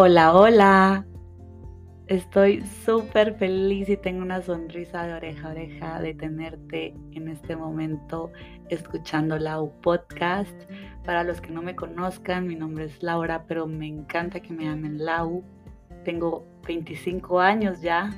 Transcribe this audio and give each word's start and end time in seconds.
Hola, 0.00 0.32
hola. 0.32 1.06
Estoy 2.06 2.64
súper 2.86 3.34
feliz 3.34 3.88
y 3.88 3.96
tengo 3.96 4.22
una 4.22 4.40
sonrisa 4.40 5.04
de 5.04 5.14
oreja 5.14 5.48
a 5.48 5.50
oreja 5.50 6.00
de 6.00 6.14
tenerte 6.14 6.94
en 7.10 7.26
este 7.26 7.56
momento 7.56 8.30
escuchando 8.68 9.40
Lau 9.40 9.72
Podcast. 9.80 10.54
Para 11.04 11.24
los 11.24 11.40
que 11.40 11.50
no 11.50 11.62
me 11.62 11.74
conozcan, 11.74 12.46
mi 12.46 12.54
nombre 12.54 12.84
es 12.84 13.02
Laura, 13.02 13.44
pero 13.48 13.66
me 13.66 13.88
encanta 13.88 14.38
que 14.38 14.52
me 14.52 14.66
llamen 14.66 15.04
Lau. 15.04 15.42
Tengo 16.04 16.46
25 16.64 17.40
años 17.40 17.80
ya. 17.80 18.14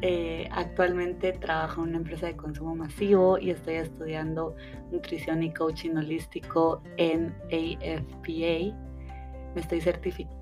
Eh, 0.00 0.48
actualmente 0.50 1.30
trabajo 1.30 1.82
en 1.82 1.90
una 1.90 1.98
empresa 1.98 2.26
de 2.26 2.34
consumo 2.34 2.74
masivo 2.74 3.38
y 3.38 3.50
estoy 3.50 3.74
estudiando 3.74 4.56
nutrición 4.90 5.44
y 5.44 5.54
coaching 5.54 5.94
holístico 5.94 6.82
en 6.96 7.32
AFPA. 7.52 8.76
Me 9.54 9.60
estoy 9.60 9.80
certificando 9.80 10.41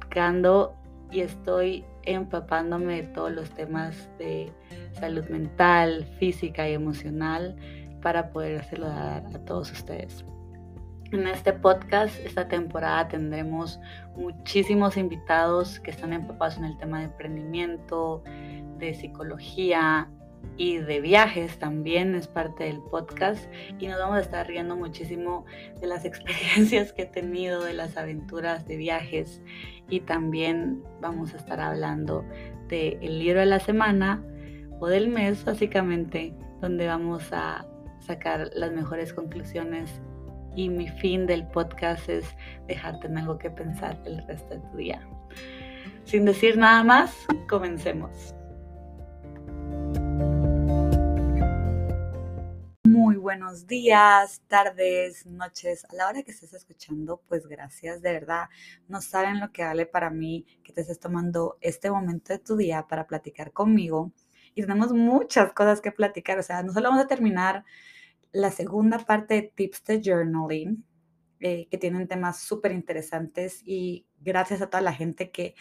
y 1.10 1.20
estoy 1.20 1.84
empapándome 2.04 3.02
de 3.02 3.08
todos 3.08 3.32
los 3.32 3.50
temas 3.50 4.08
de 4.18 4.52
salud 4.92 5.24
mental, 5.28 6.04
física 6.18 6.68
y 6.68 6.74
emocional 6.74 7.56
para 8.02 8.30
poder 8.30 8.60
hacerlo 8.60 8.88
dar 8.88 9.24
a 9.26 9.44
todos 9.44 9.70
ustedes. 9.72 10.24
En 11.12 11.26
este 11.26 11.52
podcast, 11.52 12.14
esta 12.24 12.46
temporada 12.46 13.08
tendremos 13.08 13.80
muchísimos 14.16 14.96
invitados 14.96 15.80
que 15.80 15.90
están 15.90 16.12
empapados 16.12 16.56
en 16.56 16.64
el 16.64 16.76
tema 16.78 16.98
de 16.98 17.06
emprendimiento, 17.06 18.22
de 18.78 18.94
psicología 18.94 20.08
y 20.60 20.76
de 20.76 21.00
viajes 21.00 21.58
también 21.58 22.14
es 22.14 22.28
parte 22.28 22.64
del 22.64 22.82
podcast 22.82 23.50
y 23.78 23.86
nos 23.86 23.98
vamos 23.98 24.18
a 24.18 24.20
estar 24.20 24.46
riendo 24.46 24.76
muchísimo 24.76 25.46
de 25.80 25.86
las 25.86 26.04
experiencias 26.04 26.92
que 26.92 27.04
he 27.04 27.06
tenido, 27.06 27.64
de 27.64 27.72
las 27.72 27.96
aventuras 27.96 28.66
de 28.66 28.76
viajes 28.76 29.40
y 29.88 30.00
también 30.00 30.82
vamos 31.00 31.32
a 31.32 31.38
estar 31.38 31.60
hablando 31.60 32.26
del 32.68 33.18
libro 33.18 33.40
de 33.40 33.46
la 33.46 33.58
semana 33.58 34.22
o 34.80 34.88
del 34.88 35.08
mes 35.08 35.46
básicamente 35.46 36.34
donde 36.60 36.86
vamos 36.86 37.32
a 37.32 37.66
sacar 37.98 38.50
las 38.54 38.70
mejores 38.70 39.14
conclusiones 39.14 40.02
y 40.56 40.68
mi 40.68 40.88
fin 40.88 41.24
del 41.24 41.46
podcast 41.46 42.06
es 42.10 42.36
dejarte 42.66 43.06
en 43.06 43.16
algo 43.16 43.38
que 43.38 43.48
pensar 43.48 43.98
el 44.04 44.22
resto 44.26 44.56
de 44.56 44.60
tu 44.60 44.76
día. 44.76 45.08
Sin 46.04 46.26
decir 46.26 46.58
nada 46.58 46.84
más, 46.84 47.16
comencemos. 47.48 48.34
Muy 52.84 53.16
buenos 53.16 53.66
días, 53.66 54.40
tardes, 54.48 55.26
noches. 55.26 55.84
A 55.90 55.94
la 55.94 56.08
hora 56.08 56.22
que 56.22 56.30
estés 56.30 56.54
escuchando, 56.54 57.20
pues 57.28 57.46
gracias, 57.46 58.00
de 58.00 58.12
verdad. 58.12 58.48
No 58.88 59.02
saben 59.02 59.38
lo 59.38 59.52
que 59.52 59.62
vale 59.64 59.84
para 59.84 60.08
mí 60.08 60.46
que 60.64 60.72
te 60.72 60.80
estés 60.80 60.98
tomando 60.98 61.58
este 61.60 61.90
momento 61.90 62.32
de 62.32 62.38
tu 62.38 62.56
día 62.56 62.86
para 62.88 63.06
platicar 63.06 63.52
conmigo. 63.52 64.12
Y 64.54 64.62
tenemos 64.62 64.92
muchas 64.92 65.52
cosas 65.52 65.82
que 65.82 65.92
platicar. 65.92 66.38
O 66.38 66.42
sea, 66.42 66.62
no 66.62 66.72
solo 66.72 66.88
vamos 66.88 67.04
a 67.04 67.08
terminar 67.08 67.64
la 68.32 68.50
segunda 68.50 68.98
parte 68.98 69.34
de 69.34 69.42
Tips 69.54 69.84
de 69.84 70.02
Journaling, 70.02 70.84
eh, 71.40 71.68
que 71.70 71.78
tienen 71.78 72.08
temas 72.08 72.40
súper 72.40 72.72
interesantes 72.72 73.62
y 73.64 74.06
gracias 74.20 74.62
a 74.62 74.70
toda 74.70 74.82
la 74.82 74.94
gente 74.94 75.30
que 75.30 75.54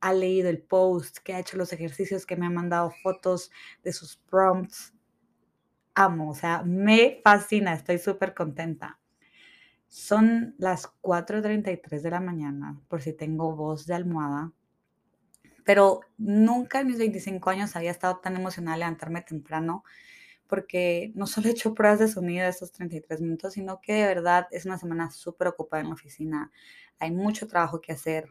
ha 0.00 0.12
leído 0.12 0.50
el 0.50 0.62
post, 0.62 1.18
que 1.18 1.34
ha 1.34 1.40
hecho 1.40 1.56
los 1.56 1.72
ejercicios, 1.72 2.26
que 2.26 2.36
me 2.36 2.46
ha 2.46 2.50
mandado 2.50 2.92
fotos 3.02 3.50
de 3.82 3.92
sus 3.92 4.18
prompts. 4.18 4.95
Amo, 5.98 6.28
o 6.30 6.34
sea, 6.34 6.62
me 6.62 7.20
fascina, 7.24 7.72
estoy 7.72 7.98
súper 7.98 8.34
contenta. 8.34 9.00
Son 9.88 10.54
las 10.58 10.88
4.33 11.00 12.02
de 12.02 12.10
la 12.10 12.20
mañana, 12.20 12.78
por 12.88 13.02
si 13.02 13.14
tengo 13.14 13.56
voz 13.56 13.86
de 13.86 13.94
almohada, 13.94 14.52
pero 15.64 16.00
nunca 16.18 16.80
en 16.80 16.86
mis 16.88 16.98
25 16.98 17.50
años 17.50 17.74
había 17.76 17.90
estado 17.90 18.18
tan 18.18 18.36
emocionada 18.36 18.76
levantarme 18.76 19.22
temprano 19.22 19.84
porque 20.48 21.12
no 21.14 21.26
solo 21.26 21.48
he 21.48 21.52
hecho 21.52 21.74
pruebas 21.74 22.00
de 22.00 22.08
sonido 22.08 22.44
de 22.44 22.50
estos 22.50 22.72
33 22.72 23.20
minutos, 23.22 23.54
sino 23.54 23.80
que 23.80 23.94
de 23.94 24.06
verdad 24.06 24.48
es 24.52 24.66
una 24.66 24.78
semana 24.78 25.10
súper 25.10 25.48
ocupada 25.48 25.82
en 25.82 25.88
la 25.88 25.94
oficina. 25.94 26.52
Hay 26.98 27.12
mucho 27.12 27.48
trabajo 27.48 27.80
que 27.80 27.92
hacer 27.92 28.28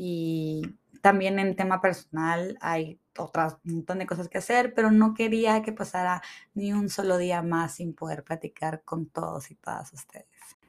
y 0.00 0.62
también 1.02 1.40
en 1.40 1.56
tema 1.56 1.80
personal 1.80 2.56
hay 2.60 3.00
otras 3.18 3.56
un 3.64 3.74
montón 3.74 3.98
de 3.98 4.06
cosas 4.06 4.28
que 4.28 4.38
hacer, 4.38 4.72
pero 4.72 4.92
no 4.92 5.12
quería 5.12 5.60
que 5.60 5.72
pasara 5.72 6.22
ni 6.54 6.72
un 6.72 6.88
solo 6.88 7.18
día 7.18 7.42
más 7.42 7.74
sin 7.74 7.94
poder 7.94 8.22
platicar 8.22 8.84
con 8.84 9.06
todos 9.06 9.50
y 9.50 9.56
todas 9.56 9.92
ustedes. 9.92 10.28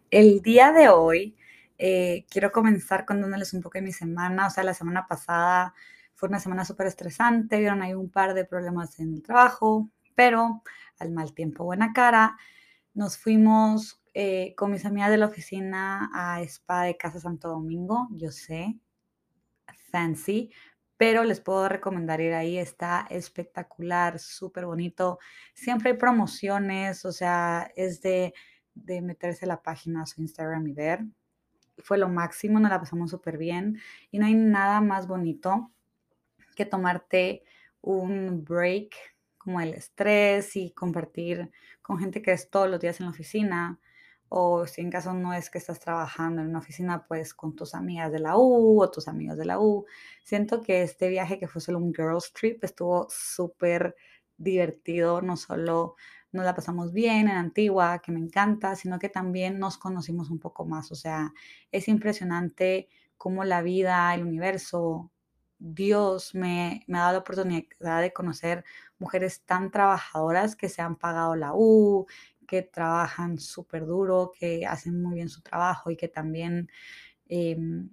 El 0.09 0.41
día 0.41 0.71
de 0.71 0.89
hoy 0.89 1.37
eh, 1.77 2.25
quiero 2.31 2.51
comenzar 2.51 3.05
contándoles 3.05 3.53
un 3.53 3.61
poco 3.61 3.77
de 3.77 3.83
mi 3.83 3.91
semana. 3.91 4.47
O 4.47 4.49
sea, 4.49 4.63
la 4.63 4.73
semana 4.73 5.05
pasada 5.05 5.75
fue 6.15 6.27
una 6.27 6.39
semana 6.39 6.65
súper 6.65 6.87
estresante, 6.87 7.59
vieron 7.59 7.83
ahí 7.83 7.93
un 7.93 8.09
par 8.09 8.33
de 8.33 8.45
problemas 8.45 8.99
en 8.99 9.13
el 9.13 9.21
trabajo, 9.21 9.91
pero 10.15 10.63
al 10.97 11.11
mal 11.11 11.35
tiempo 11.35 11.65
buena 11.65 11.93
cara, 11.93 12.35
nos 12.95 13.19
fuimos 13.19 14.01
eh, 14.15 14.55
con 14.57 14.71
mis 14.71 14.85
amigas 14.85 15.11
de 15.11 15.17
la 15.17 15.27
oficina 15.27 16.09
a 16.15 16.41
Spa 16.41 16.85
de 16.85 16.97
Casa 16.97 17.19
Santo 17.19 17.49
Domingo, 17.49 18.07
yo 18.13 18.31
sé, 18.31 18.79
fancy, 19.89 20.51
pero 20.97 21.23
les 21.23 21.39
puedo 21.39 21.69
recomendar 21.69 22.19
ir 22.21 22.33
ahí, 22.33 22.57
está 22.57 23.07
espectacular, 23.09 24.19
súper 24.19 24.65
bonito, 24.65 25.19
siempre 25.53 25.91
hay 25.91 25.97
promociones, 25.97 27.05
o 27.05 27.11
sea, 27.11 27.71
es 27.75 28.01
de, 28.01 28.33
de 28.75 29.01
meterse 29.01 29.45
la 29.45 29.61
página 29.61 30.03
a 30.03 30.05
su 30.05 30.21
Instagram 30.21 30.67
y 30.67 30.73
ver. 30.73 31.05
Fue 31.77 31.97
lo 31.97 32.09
máximo, 32.09 32.59
nos 32.59 32.69
la 32.69 32.79
pasamos 32.79 33.11
súper 33.11 33.37
bien 33.37 33.79
y 34.11 34.19
no 34.19 34.25
hay 34.25 34.33
nada 34.33 34.81
más 34.81 35.07
bonito 35.07 35.71
que 36.55 36.65
tomarte 36.65 37.43
un 37.81 38.43
break 38.43 38.93
como 39.37 39.61
el 39.61 39.73
estrés 39.73 40.57
y 40.57 40.71
compartir 40.71 41.49
con 41.81 41.97
gente 41.97 42.21
que 42.21 42.33
es 42.33 42.49
todos 42.49 42.69
los 42.69 42.79
días 42.79 42.99
en 42.99 43.05
la 43.05 43.11
oficina, 43.11 43.79
o 44.29 44.67
si 44.67 44.81
en 44.81 44.91
caso 44.91 45.13
no 45.13 45.33
es 45.33 45.49
que 45.49 45.57
estás 45.57 45.79
trabajando 45.79 46.41
en 46.41 46.49
una 46.49 46.59
oficina, 46.59 47.05
pues 47.07 47.33
con 47.33 47.55
tus 47.55 47.73
amigas 47.75 48.11
de 48.11 48.19
la 48.19 48.37
U 48.37 48.81
o 48.81 48.91
tus 48.91 49.07
amigos 49.07 49.37
de 49.37 49.45
la 49.45 49.59
U. 49.59 49.85
Siento 50.23 50.61
que 50.61 50.83
este 50.83 51.09
viaje 51.09 51.39
que 51.39 51.47
fue 51.47 51.61
solo 51.61 51.79
un 51.79 51.93
girls 51.93 52.31
trip 52.33 52.63
estuvo 52.63 53.07
súper 53.09 53.95
divertido, 54.37 55.21
no 55.21 55.35
solo 55.35 55.95
nos 56.31 56.45
la 56.45 56.55
pasamos 56.55 56.93
bien 56.93 57.27
en 57.27 57.37
Antigua, 57.37 57.99
que 57.99 58.11
me 58.11 58.19
encanta, 58.19 58.75
sino 58.75 58.99
que 58.99 59.09
también 59.09 59.57
nos 59.59 59.77
conocimos 59.77 60.29
un 60.29 60.39
poco 60.39 60.63
más. 60.65 60.91
O 60.91 60.95
sea, 60.95 61.33
es 61.71 61.87
impresionante 61.87 62.87
cómo 63.17 63.43
la 63.43 63.63
vida, 63.63 64.13
el 64.13 64.23
universo, 64.23 65.11
Dios 65.57 66.35
me, 66.35 66.83
me 66.87 66.99
ha 66.99 67.01
dado 67.01 67.13
la 67.13 67.19
oportunidad 67.19 68.01
de 68.01 68.13
conocer 68.13 68.63
mujeres 68.99 69.41
tan 69.45 69.71
trabajadoras 69.71 70.55
que 70.55 70.69
se 70.69 70.81
han 70.81 70.95
pagado 70.95 71.35
la 71.35 71.51
U, 71.53 72.05
que 72.49 72.63
trabajan 72.63 73.37
súper 73.39 73.85
duro, 73.85 74.31
que 74.37 74.65
hacen 74.65 75.01
muy 75.01 75.15
bien 75.15 75.29
su 75.29 75.41
trabajo 75.41 75.91
y 75.91 75.97
que 75.97 76.07
también 76.07 76.69
em, 77.27 77.89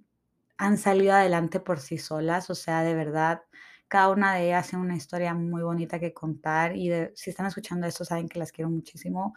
han 0.57 0.77
salido 0.77 1.13
adelante 1.13 1.59
por 1.59 1.79
sí 1.79 1.97
solas. 1.99 2.49
O 2.49 2.55
sea, 2.55 2.83
de 2.83 2.95
verdad, 2.95 3.43
cada 3.87 4.09
una 4.09 4.35
de 4.35 4.47
ellas 4.47 4.69
tiene 4.69 4.85
una 4.85 4.95
historia 4.97 5.33
muy 5.35 5.63
bonita 5.63 5.99
que 5.99 6.13
contar 6.13 6.75
y 6.75 6.91
si 7.15 7.29
están 7.31 7.45
escuchando 7.47 7.87
esto 7.87 8.05
saben 8.05 8.29
que 8.29 8.39
las 8.39 8.51
quiero 8.51 8.69
muchísimo. 8.71 9.35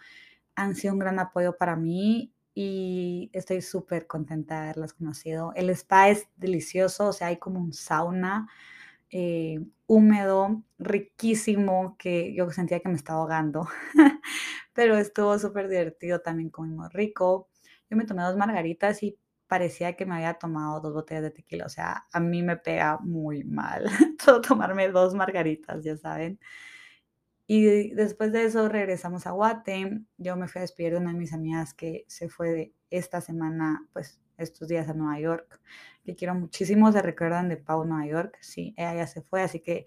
Han 0.56 0.74
sido 0.76 0.94
un 0.94 1.00
gran 1.00 1.18
apoyo 1.20 1.56
para 1.58 1.76
mí 1.76 2.32
y 2.54 3.30
estoy 3.32 3.62
súper 3.62 4.06
contenta 4.06 4.56
de 4.56 4.62
haberlas 4.64 4.94
conocido. 4.94 5.52
El 5.56 5.70
spa 5.70 6.10
es 6.10 6.28
delicioso, 6.36 7.08
o 7.08 7.12
sea, 7.12 7.28
hay 7.28 7.38
como 7.38 7.60
un 7.60 7.72
sauna 7.72 8.48
eh, 9.10 9.60
húmedo, 9.86 10.62
riquísimo, 10.78 11.96
que 11.98 12.32
yo 12.34 12.50
sentía 12.50 12.80
que 12.80 12.88
me 12.88 12.94
estaba 12.94 13.20
ahogando, 13.20 13.68
pero 14.80 14.96
estuvo 14.96 15.38
súper 15.38 15.68
divertido, 15.68 16.22
también 16.22 16.48
comimos 16.48 16.90
rico. 16.94 17.50
Yo 17.90 17.98
me 17.98 18.06
tomé 18.06 18.22
dos 18.22 18.38
margaritas 18.38 19.02
y 19.02 19.18
parecía 19.46 19.94
que 19.94 20.06
me 20.06 20.14
había 20.14 20.32
tomado 20.38 20.80
dos 20.80 20.94
botellas 20.94 21.24
de 21.24 21.30
tequila, 21.32 21.66
o 21.66 21.68
sea, 21.68 22.06
a 22.10 22.18
mí 22.18 22.42
me 22.42 22.56
pega 22.56 22.96
muy 23.02 23.44
mal 23.44 23.84
todo 24.24 24.40
tomarme 24.40 24.88
dos 24.88 25.14
margaritas, 25.14 25.84
ya 25.84 25.98
saben. 25.98 26.40
Y 27.46 27.90
después 27.90 28.32
de 28.32 28.44
eso 28.44 28.70
regresamos 28.70 29.26
a 29.26 29.32
Guate. 29.32 30.00
Yo 30.16 30.36
me 30.36 30.48
fui 30.48 30.60
a 30.60 30.62
despedir 30.62 30.92
de 30.92 30.98
una 31.00 31.12
de 31.12 31.18
mis 31.18 31.34
amigas 31.34 31.74
que 31.74 32.06
se 32.08 32.30
fue 32.30 32.48
de 32.48 32.74
esta 32.88 33.20
semana, 33.20 33.86
pues 33.92 34.22
estos 34.38 34.66
días 34.66 34.88
a 34.88 34.94
Nueva 34.94 35.20
York, 35.20 35.60
que 36.04 36.14
quiero 36.14 36.34
muchísimo. 36.34 36.90
¿Se 36.90 37.02
recuerdan 37.02 37.50
de 37.50 37.58
Pau 37.58 37.84
Nueva 37.84 38.06
York? 38.06 38.38
Sí, 38.40 38.72
ella 38.78 38.94
ya 38.94 39.06
se 39.06 39.20
fue, 39.20 39.42
así 39.42 39.60
que 39.60 39.84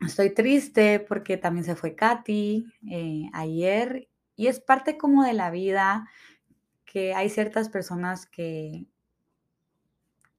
estoy 0.00 0.34
triste 0.34 1.00
porque 1.00 1.36
también 1.36 1.64
se 1.64 1.76
fue 1.76 1.94
Katy 1.94 2.66
eh, 2.90 3.30
ayer. 3.32 4.08
Y 4.36 4.48
es 4.48 4.60
parte 4.60 4.98
como 4.98 5.24
de 5.24 5.32
la 5.32 5.50
vida 5.50 6.08
que 6.84 7.14
hay 7.14 7.30
ciertas 7.30 7.68
personas 7.68 8.26
que 8.26 8.86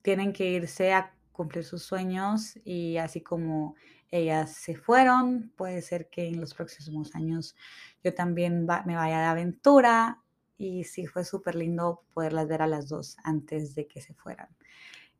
tienen 0.01 0.33
que 0.33 0.49
irse 0.51 0.93
a 0.93 1.13
cumplir 1.31 1.63
sus 1.63 1.83
sueños 1.83 2.57
y 2.63 2.97
así 2.97 3.21
como 3.21 3.75
ellas 4.09 4.53
se 4.53 4.75
fueron, 4.75 5.51
puede 5.55 5.81
ser 5.81 6.09
que 6.09 6.27
en 6.27 6.39
los 6.39 6.53
próximos 6.53 7.13
años 7.15 7.55
yo 8.03 8.13
también 8.13 8.65
me 8.85 8.95
vaya 8.95 9.19
de 9.19 9.25
aventura 9.25 10.23
y 10.57 10.85
sí 10.85 11.05
fue 11.05 11.23
súper 11.25 11.55
lindo 11.55 12.03
poderlas 12.13 12.47
ver 12.47 12.61
a 12.61 12.67
las 12.67 12.87
dos 12.87 13.17
antes 13.23 13.75
de 13.75 13.87
que 13.87 14.01
se 14.01 14.13
fueran. 14.13 14.49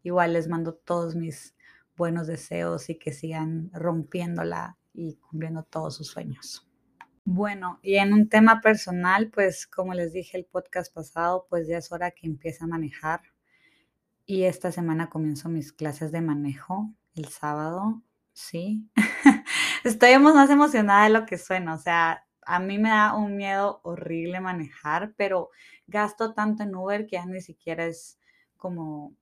igual 0.04 0.34
les 0.34 0.48
mando 0.48 0.74
todos 0.74 1.16
mis 1.16 1.57
buenos 1.98 2.28
deseos 2.28 2.90
y 2.90 2.96
que 2.96 3.12
sigan 3.12 3.70
rompiéndola 3.74 4.78
y 4.94 5.16
cumpliendo 5.16 5.64
todos 5.64 5.96
sus 5.96 6.08
sueños. 6.08 6.68
Bueno, 7.26 7.80
y 7.82 7.96
en 7.96 8.14
un 8.14 8.30
tema 8.30 8.62
personal, 8.62 9.30
pues 9.32 9.68
como 9.68 9.94
les 9.94 10.14
dije 10.14 10.38
el 10.38 10.46
podcast 10.46 10.94
pasado, 10.94 11.46
pues 11.50 11.68
ya 11.68 11.78
es 11.78 11.92
hora 11.92 12.12
que 12.12 12.26
empiece 12.26 12.64
a 12.64 12.68
manejar. 12.68 13.22
Y 14.26 14.44
esta 14.44 14.72
semana 14.72 15.10
comienzo 15.10 15.50
mis 15.50 15.74
clases 15.74 16.12
de 16.12 16.22
manejo 16.22 16.94
el 17.16 17.28
sábado, 17.28 18.02
sí. 18.32 18.90
Estoy 19.84 20.18
más 20.20 20.50
emocionada 20.50 21.04
de 21.04 21.10
lo 21.10 21.26
que 21.26 21.38
suena, 21.38 21.74
o 21.74 21.78
sea, 21.78 22.26
a 22.48 22.60
mí 22.60 22.78
me 22.78 22.90
da 22.90 23.14
un 23.14 23.36
miedo 23.36 23.82
horrible 23.84 24.40
manejar, 24.40 25.14
pero 25.18 25.50
gasto 25.86 26.34
tanto 26.34 26.64
en 26.64 26.76
Uber 26.76 27.06
que 27.06 27.18
ya 27.18 27.26
ni 27.26 27.42
siquiera 27.42 27.86
es 27.86 28.20
como 28.56 29.14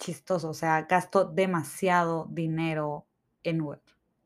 chistoso, 0.00 0.48
o 0.50 0.54
sea, 0.54 0.82
gasto 0.82 1.24
demasiado 1.24 2.26
dinero 2.30 3.06
en 3.44 3.60
Uber. 3.60 3.80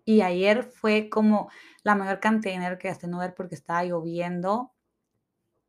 Y 0.06 0.23
ayer 0.23 0.62
fue 0.62 1.11
como 1.11 1.50
la 1.82 1.94
mayor 1.94 2.21
cantidad 2.21 2.53
de 2.53 2.59
dinero 2.59 2.79
que 2.79 2.88
gasté 2.88 3.06
en 3.06 3.15
Uber 3.15 3.35
porque 3.35 3.55
estaba 3.55 3.85
lloviendo 3.85 4.73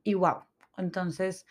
y 0.03 0.13
wow. 0.13 0.43
Entonces, 0.77 1.45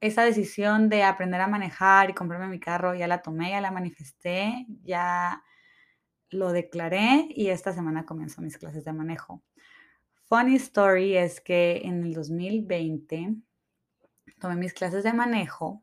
esa 0.00 0.24
decisión 0.24 0.88
de 0.88 1.04
aprender 1.04 1.40
a 1.40 1.46
manejar 1.46 2.10
y 2.10 2.14
comprarme 2.14 2.48
mi 2.48 2.60
carro 2.60 2.94
ya 2.94 3.06
la 3.06 3.22
tomé, 3.22 3.50
ya 3.50 3.60
la 3.60 3.70
manifesté, 3.70 4.66
ya 4.82 5.42
lo 6.30 6.52
declaré 6.52 7.26
y 7.30 7.48
esta 7.48 7.72
semana 7.72 8.06
comienzo 8.06 8.40
mis 8.42 8.58
clases 8.58 8.84
de 8.84 8.92
manejo. 8.92 9.42
Funny 10.24 10.56
story 10.56 11.16
es 11.16 11.40
que 11.40 11.82
en 11.84 12.04
el 12.04 12.14
2020 12.14 13.34
tomé 14.38 14.54
mis 14.56 14.72
clases 14.72 15.04
de 15.04 15.12
manejo 15.12 15.82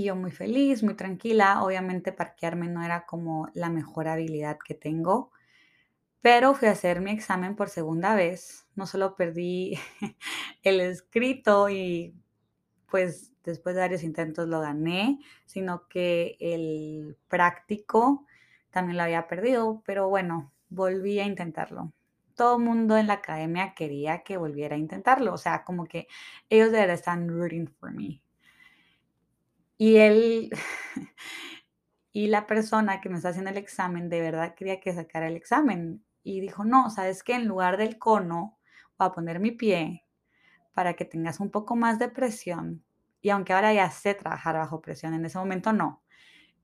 y 0.00 0.04
yo 0.04 0.16
muy 0.16 0.30
feliz, 0.30 0.82
muy 0.82 0.94
tranquila. 0.94 1.62
Obviamente 1.62 2.12
parquearme 2.12 2.68
no 2.68 2.82
era 2.82 3.06
como 3.06 3.48
la 3.54 3.70
mejor 3.70 4.08
habilidad 4.08 4.58
que 4.64 4.74
tengo, 4.74 5.30
pero 6.22 6.54
fui 6.54 6.68
a 6.68 6.72
hacer 6.72 7.00
mi 7.00 7.12
examen 7.12 7.56
por 7.56 7.68
segunda 7.70 8.14
vez. 8.14 8.66
No 8.76 8.86
solo 8.86 9.16
perdí 9.16 9.78
el 10.62 10.80
escrito 10.80 11.70
y 11.70 12.14
pues 12.90 13.32
después 13.44 13.74
de 13.74 13.82
varios 13.82 14.02
intentos 14.02 14.48
lo 14.48 14.60
gané, 14.60 15.20
sino 15.46 15.88
que 15.88 16.36
el 16.40 17.16
práctico 17.28 18.26
también 18.70 18.96
lo 18.98 19.04
había 19.04 19.28
perdido, 19.28 19.82
pero 19.86 20.08
bueno, 20.08 20.52
volví 20.70 21.20
a 21.20 21.26
intentarlo 21.26 21.92
todo 22.40 22.56
el 22.56 22.64
mundo 22.64 22.96
en 22.96 23.06
la 23.06 23.14
academia 23.14 23.74
quería 23.74 24.22
que 24.22 24.38
volviera 24.38 24.74
a 24.74 24.78
intentarlo. 24.78 25.34
O 25.34 25.36
sea, 25.36 25.62
como 25.62 25.84
que 25.84 26.08
ellos 26.48 26.72
de 26.72 26.78
verdad 26.78 26.94
están 26.94 27.28
rooting 27.28 27.68
for 27.68 27.92
me. 27.92 28.22
Y 29.80 29.96
él 29.96 30.50
y 32.12 32.26
la 32.26 32.46
persona 32.46 33.00
que 33.00 33.08
me 33.08 33.16
está 33.16 33.30
haciendo 33.30 33.50
el 33.50 33.56
examen 33.56 34.10
de 34.10 34.20
verdad 34.20 34.54
quería 34.54 34.78
que 34.78 34.92
sacara 34.92 35.26
el 35.26 35.36
examen. 35.36 36.04
Y 36.22 36.42
dijo, 36.42 36.64
no, 36.64 36.90
sabes 36.90 37.22
que 37.22 37.34
en 37.34 37.48
lugar 37.48 37.78
del 37.78 37.98
cono 37.98 38.58
voy 38.98 39.08
a 39.08 39.12
poner 39.12 39.40
mi 39.40 39.52
pie 39.52 40.04
para 40.74 40.92
que 40.94 41.06
tengas 41.06 41.40
un 41.40 41.50
poco 41.50 41.76
más 41.76 41.98
de 41.98 42.10
presión. 42.10 42.84
Y 43.22 43.30
aunque 43.30 43.54
ahora 43.54 43.72
ya 43.72 43.90
sé 43.90 44.12
trabajar 44.14 44.56
bajo 44.56 44.82
presión, 44.82 45.14
en 45.14 45.24
ese 45.24 45.38
momento 45.38 45.72
no. 45.72 46.02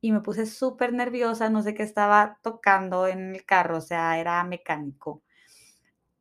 Y 0.03 0.13
me 0.13 0.21
puse 0.21 0.45
súper 0.45 0.93
nerviosa, 0.93 1.49
no 1.49 1.63
sé 1.63 1.75
qué 1.75 1.85
estaba 1.85 2.39
tocando 2.43 3.07
en 3.09 3.35
el 3.35 3.47
carro, 3.47 3.79
o 3.79 3.81
sea, 3.81 4.19
era 4.21 4.45
mecánico 4.45 5.23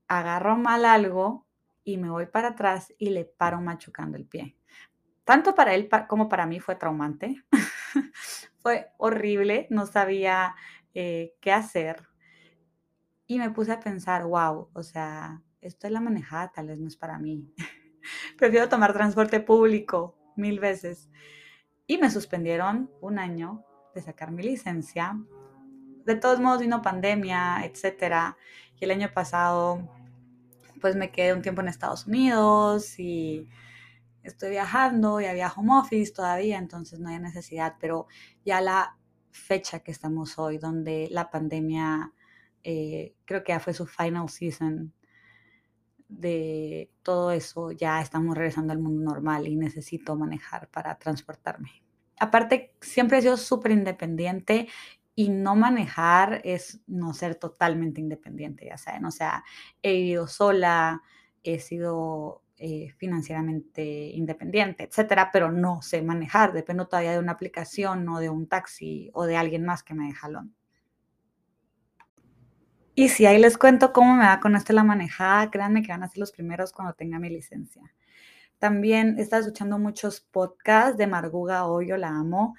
agarro 0.07 0.57
mal 0.57 0.85
algo 0.85 1.45
y 1.83 1.97
me 1.97 2.09
voy 2.09 2.25
para 2.27 2.49
atrás 2.49 2.93
y 2.97 3.09
le 3.09 3.25
paro 3.25 3.61
machucando 3.61 4.17
el 4.17 4.25
pie. 4.25 4.55
Tanto 5.25 5.55
para 5.55 5.73
él 5.73 5.89
como 6.07 6.29
para 6.29 6.45
mí 6.45 6.59
fue 6.59 6.75
traumante. 6.75 7.43
fue 8.59 8.91
horrible, 8.97 9.67
no 9.69 9.85
sabía 9.85 10.55
eh, 10.93 11.35
qué 11.41 11.51
hacer. 11.51 12.07
Y 13.27 13.39
me 13.39 13.49
puse 13.49 13.71
a 13.71 13.79
pensar, 13.79 14.23
wow, 14.23 14.69
o 14.73 14.83
sea, 14.83 15.41
esto 15.61 15.87
es 15.87 15.93
la 15.93 15.99
manejada, 15.99 16.51
tal 16.51 16.67
vez 16.67 16.79
no 16.79 16.87
es 16.87 16.95
para 16.95 17.17
mí. 17.17 17.51
Prefiero 18.37 18.69
tomar 18.69 18.93
transporte 18.93 19.39
público 19.39 20.15
mil 20.35 20.59
veces. 20.59 21.09
Y 21.87 21.97
me 21.97 22.09
suspendieron 22.09 22.91
un 23.01 23.19
año 23.19 23.65
de 23.95 24.01
sacar 24.01 24.31
mi 24.31 24.43
licencia. 24.43 25.19
De 26.05 26.15
todos 26.15 26.39
modos 26.39 26.61
vino 26.61 26.83
pandemia, 26.83 27.65
etcétera. 27.65 28.37
Y 28.79 28.85
el 28.85 28.91
año 28.91 29.11
pasado 29.11 29.89
pues 30.81 30.95
me 30.95 31.11
quedé 31.11 31.33
un 31.33 31.41
tiempo 31.41 31.61
en 31.61 31.67
Estados 31.67 32.05
Unidos 32.05 32.99
y 32.99 33.47
estoy 34.25 34.49
viajando, 34.51 35.19
ya 35.21 35.33
viajo 35.33 35.61
home 35.61 35.79
office 35.79 36.11
todavía, 36.11 36.57
entonces 36.57 36.99
no 36.99 37.09
hay 37.09 37.19
necesidad, 37.19 37.75
pero 37.79 38.07
ya 38.43 38.61
la 38.61 38.97
fecha 39.31 39.79
que 39.79 39.91
estamos 39.91 40.37
hoy, 40.39 40.57
donde 40.57 41.07
la 41.11 41.29
pandemia 41.29 42.13
eh, 42.63 43.15
creo 43.25 43.43
que 43.43 43.51
ya 43.51 43.59
fue 43.59 43.73
su 43.73 43.85
final 43.85 44.29
season 44.29 44.93
de 46.07 46.91
todo 47.03 47.31
eso, 47.31 47.71
ya 47.71 48.01
estamos 48.01 48.35
regresando 48.35 48.73
al 48.73 48.79
mundo 48.79 49.03
normal 49.03 49.47
y 49.47 49.55
necesito 49.55 50.15
manejar 50.15 50.69
para 50.69 50.97
transportarme. 50.97 51.83
Aparte, 52.19 52.75
siempre 52.79 53.17
he 53.17 53.21
sido 53.21 53.37
súper 53.37 53.71
independiente 53.71 54.67
y 55.15 55.29
no 55.29 55.55
manejar 55.55 56.41
es 56.43 56.81
no 56.87 57.13
ser 57.13 57.35
totalmente 57.35 58.01
independiente, 58.01 58.65
ya 58.65 58.77
saben. 58.77 59.05
O 59.05 59.11
sea, 59.11 59.43
he 59.81 59.93
vivido 59.93 60.27
sola, 60.27 61.01
he 61.43 61.59
sido 61.59 62.44
eh, 62.57 62.93
financieramente 62.97 63.83
independiente, 63.83 64.83
etcétera, 64.85 65.29
pero 65.33 65.51
no 65.51 65.81
sé 65.81 66.01
manejar. 66.01 66.53
Dependo 66.53 66.87
todavía 66.87 67.11
de 67.11 67.19
una 67.19 67.33
aplicación 67.33 68.07
o 68.09 68.19
de 68.19 68.29
un 68.29 68.47
taxi 68.47 69.09
o 69.13 69.25
de 69.25 69.37
alguien 69.37 69.65
más 69.65 69.83
que 69.83 69.93
me 69.93 70.07
dé 70.07 70.13
jalón. 70.13 70.55
Y 72.97 73.09
si 73.09 73.25
ahí 73.25 73.39
les 73.39 73.57
cuento 73.57 73.91
cómo 73.91 74.15
me 74.15 74.25
va 74.25 74.39
con 74.39 74.55
esto 74.55 74.71
la 74.71 74.85
manejada, 74.85 75.51
créanme 75.51 75.81
que 75.83 75.91
van 75.91 76.03
a 76.03 76.07
ser 76.07 76.19
los 76.19 76.31
primeros 76.31 76.71
cuando 76.71 76.93
tenga 76.93 77.19
mi 77.19 77.29
licencia. 77.29 77.81
También 78.57 79.19
estado 79.19 79.41
escuchando 79.41 79.77
muchos 79.77 80.21
podcasts 80.21 80.97
de 80.97 81.07
Marguga 81.07 81.67
Hoyo, 81.67 81.97
la 81.97 82.07
amo, 82.07 82.55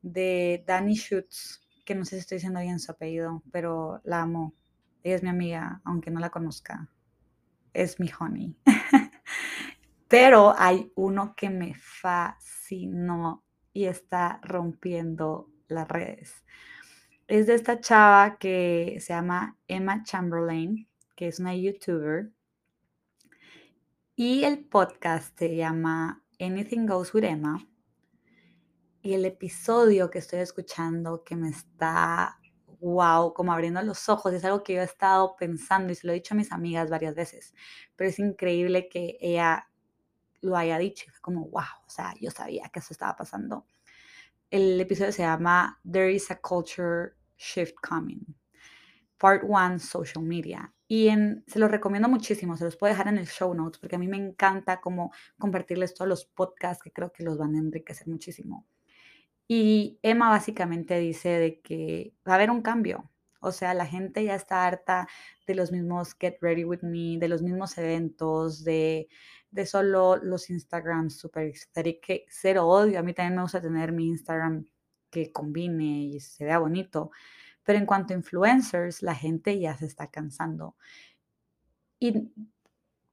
de 0.00 0.62
Danny 0.68 0.94
Schutz, 0.94 1.66
que 1.84 1.96
no 1.96 2.04
sé 2.04 2.16
si 2.16 2.20
estoy 2.20 2.36
diciendo 2.36 2.60
bien 2.60 2.78
su 2.78 2.92
apellido, 2.92 3.42
pero 3.50 4.00
la 4.04 4.22
amo. 4.22 4.54
Ella 5.02 5.16
es 5.16 5.22
mi 5.24 5.30
amiga, 5.30 5.80
aunque 5.84 6.12
no 6.12 6.20
la 6.20 6.30
conozca. 6.30 6.88
Es 7.72 7.98
mi 7.98 8.08
honey. 8.18 8.56
pero 10.12 10.54
hay 10.58 10.92
uno 10.94 11.32
que 11.34 11.48
me 11.48 11.72
fascinó 11.74 13.46
y 13.72 13.86
está 13.86 14.40
rompiendo 14.42 15.48
las 15.68 15.88
redes. 15.88 16.44
Es 17.26 17.46
de 17.46 17.54
esta 17.54 17.80
chava 17.80 18.36
que 18.36 18.98
se 19.00 19.14
llama 19.14 19.56
Emma 19.68 20.02
Chamberlain, 20.02 20.86
que 21.16 21.28
es 21.28 21.40
una 21.40 21.56
youtuber. 21.56 22.30
Y 24.14 24.44
el 24.44 24.66
podcast 24.66 25.38
se 25.38 25.56
llama 25.56 26.22
Anything 26.38 26.84
Goes 26.84 27.14
with 27.14 27.24
Emma 27.24 27.66
y 29.00 29.14
el 29.14 29.24
episodio 29.24 30.10
que 30.10 30.18
estoy 30.18 30.40
escuchando 30.40 31.24
que 31.24 31.36
me 31.36 31.48
está, 31.48 32.38
wow, 32.80 33.32
como 33.32 33.54
abriendo 33.54 33.80
los 33.80 34.10
ojos, 34.10 34.34
es 34.34 34.44
algo 34.44 34.62
que 34.62 34.74
yo 34.74 34.82
he 34.82 34.84
estado 34.84 35.36
pensando 35.36 35.90
y 35.90 35.94
se 35.94 36.06
lo 36.06 36.12
he 36.12 36.16
dicho 36.16 36.34
a 36.34 36.36
mis 36.36 36.52
amigas 36.52 36.90
varias 36.90 37.14
veces, 37.14 37.54
pero 37.96 38.10
es 38.10 38.18
increíble 38.18 38.90
que 38.90 39.16
ella 39.18 39.70
lo 40.42 40.56
haya 40.56 40.76
dicho, 40.78 41.06
fue 41.10 41.20
como, 41.20 41.48
wow, 41.48 41.62
o 41.86 41.90
sea, 41.90 42.14
yo 42.20 42.30
sabía 42.30 42.68
que 42.72 42.80
eso 42.80 42.92
estaba 42.92 43.16
pasando. 43.16 43.66
El 44.50 44.80
episodio 44.80 45.12
se 45.12 45.22
llama 45.22 45.80
There 45.90 46.12
is 46.12 46.30
a 46.30 46.40
Culture 46.40 47.14
Shift 47.38 47.74
Coming, 47.80 48.20
Part 49.18 49.44
1, 49.46 49.78
Social 49.78 50.24
Media. 50.24 50.74
Y 50.86 51.08
en, 51.08 51.42
se 51.46 51.58
los 51.58 51.70
recomiendo 51.70 52.08
muchísimo, 52.08 52.56
se 52.56 52.64
los 52.64 52.76
puedo 52.76 52.92
dejar 52.92 53.08
en 53.08 53.16
el 53.16 53.26
show 53.26 53.54
notes, 53.54 53.78
porque 53.78 53.96
a 53.96 53.98
mí 53.98 54.08
me 54.08 54.18
encanta 54.18 54.80
como 54.80 55.10
compartirles 55.38 55.94
todos 55.94 56.08
los 56.08 56.26
podcasts 56.26 56.82
que 56.82 56.92
creo 56.92 57.12
que 57.12 57.22
los 57.24 57.38
van 57.38 57.54
a 57.54 57.58
enriquecer 57.58 58.08
muchísimo. 58.08 58.66
Y 59.48 59.98
Emma 60.02 60.28
básicamente 60.28 60.98
dice 60.98 61.28
de 61.30 61.60
que 61.60 62.14
va 62.28 62.32
a 62.32 62.36
haber 62.36 62.50
un 62.50 62.62
cambio. 62.62 63.10
O 63.40 63.52
sea, 63.52 63.74
la 63.74 63.86
gente 63.86 64.22
ya 64.24 64.34
está 64.34 64.66
harta 64.66 65.08
de 65.46 65.54
los 65.54 65.72
mismos 65.72 66.14
Get 66.18 66.36
Ready 66.40 66.64
With 66.64 66.82
Me, 66.82 67.18
de 67.18 67.28
los 67.28 67.42
mismos 67.42 67.76
eventos, 67.78 68.62
de, 68.64 69.08
de 69.52 69.66
solo 69.66 70.16
los 70.16 70.50
Instagrams 70.50 71.16
super 71.16 71.52
que 72.02 72.24
cero 72.28 72.66
odio. 72.66 72.98
A 72.98 73.02
mí 73.02 73.14
también 73.14 73.36
me 73.36 73.42
gusta 73.42 73.60
tener 73.60 73.92
mi 73.92 74.08
Instagram 74.08 74.66
que 75.10 75.30
combine 75.30 76.04
y 76.04 76.20
se 76.20 76.44
vea 76.44 76.58
bonito. 76.58 77.10
Pero 77.62 77.78
en 77.78 77.86
cuanto 77.86 78.12
a 78.12 78.16
influencers, 78.16 79.02
la 79.02 79.14
gente 79.14 79.58
ya 79.60 79.76
se 79.76 79.86
está 79.86 80.08
cansando. 80.10 80.74
Y 82.00 82.32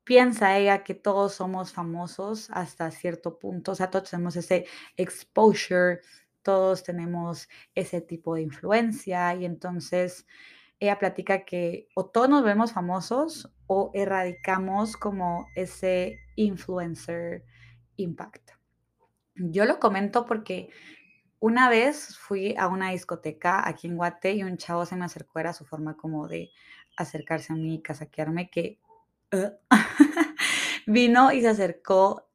piensa 0.03 0.57
ella 0.57 0.83
que 0.83 0.95
todos 0.95 1.33
somos 1.33 1.71
famosos 1.71 2.49
hasta 2.51 2.89
cierto 2.89 3.37
punto, 3.37 3.73
o 3.73 3.75
sea, 3.75 3.91
todos 3.91 4.09
tenemos 4.09 4.35
ese 4.35 4.65
exposure, 4.97 5.99
todos 6.41 6.83
tenemos 6.83 7.47
ese 7.75 8.01
tipo 8.01 8.33
de 8.33 8.41
influencia 8.41 9.35
y 9.35 9.45
entonces 9.45 10.25
ella 10.79 10.97
platica 10.97 11.45
que 11.45 11.89
o 11.93 12.07
todos 12.07 12.27
nos 12.27 12.43
vemos 12.43 12.71
famosos 12.71 13.51
o 13.71 13.91
erradicamos 13.93 14.97
como 14.97 15.47
ese 15.55 16.19
influencer 16.35 17.45
impact. 17.97 18.49
Yo 19.35 19.65
lo 19.65 19.79
comento 19.79 20.25
porque 20.25 20.69
una 21.39 21.69
vez 21.69 22.17
fui 22.17 22.55
a 22.57 22.67
una 22.67 22.89
discoteca 22.89 23.67
aquí 23.67 23.85
en 23.85 23.95
Guate 23.95 24.33
y 24.33 24.41
un 24.41 24.57
chavo 24.57 24.87
se 24.87 24.95
me 24.95 25.05
acercó, 25.05 25.37
era 25.37 25.53
su 25.53 25.65
forma 25.65 25.95
como 25.95 26.27
de 26.27 26.49
acercarse 26.97 27.53
a 27.53 27.55
mí 27.55 27.75
y 27.75 27.81
casaquearme, 27.83 28.49
que 28.49 28.79
uh, 29.33 29.51
vino 30.87 31.31
y 31.31 31.41
se 31.41 31.49
acercó 31.49 32.27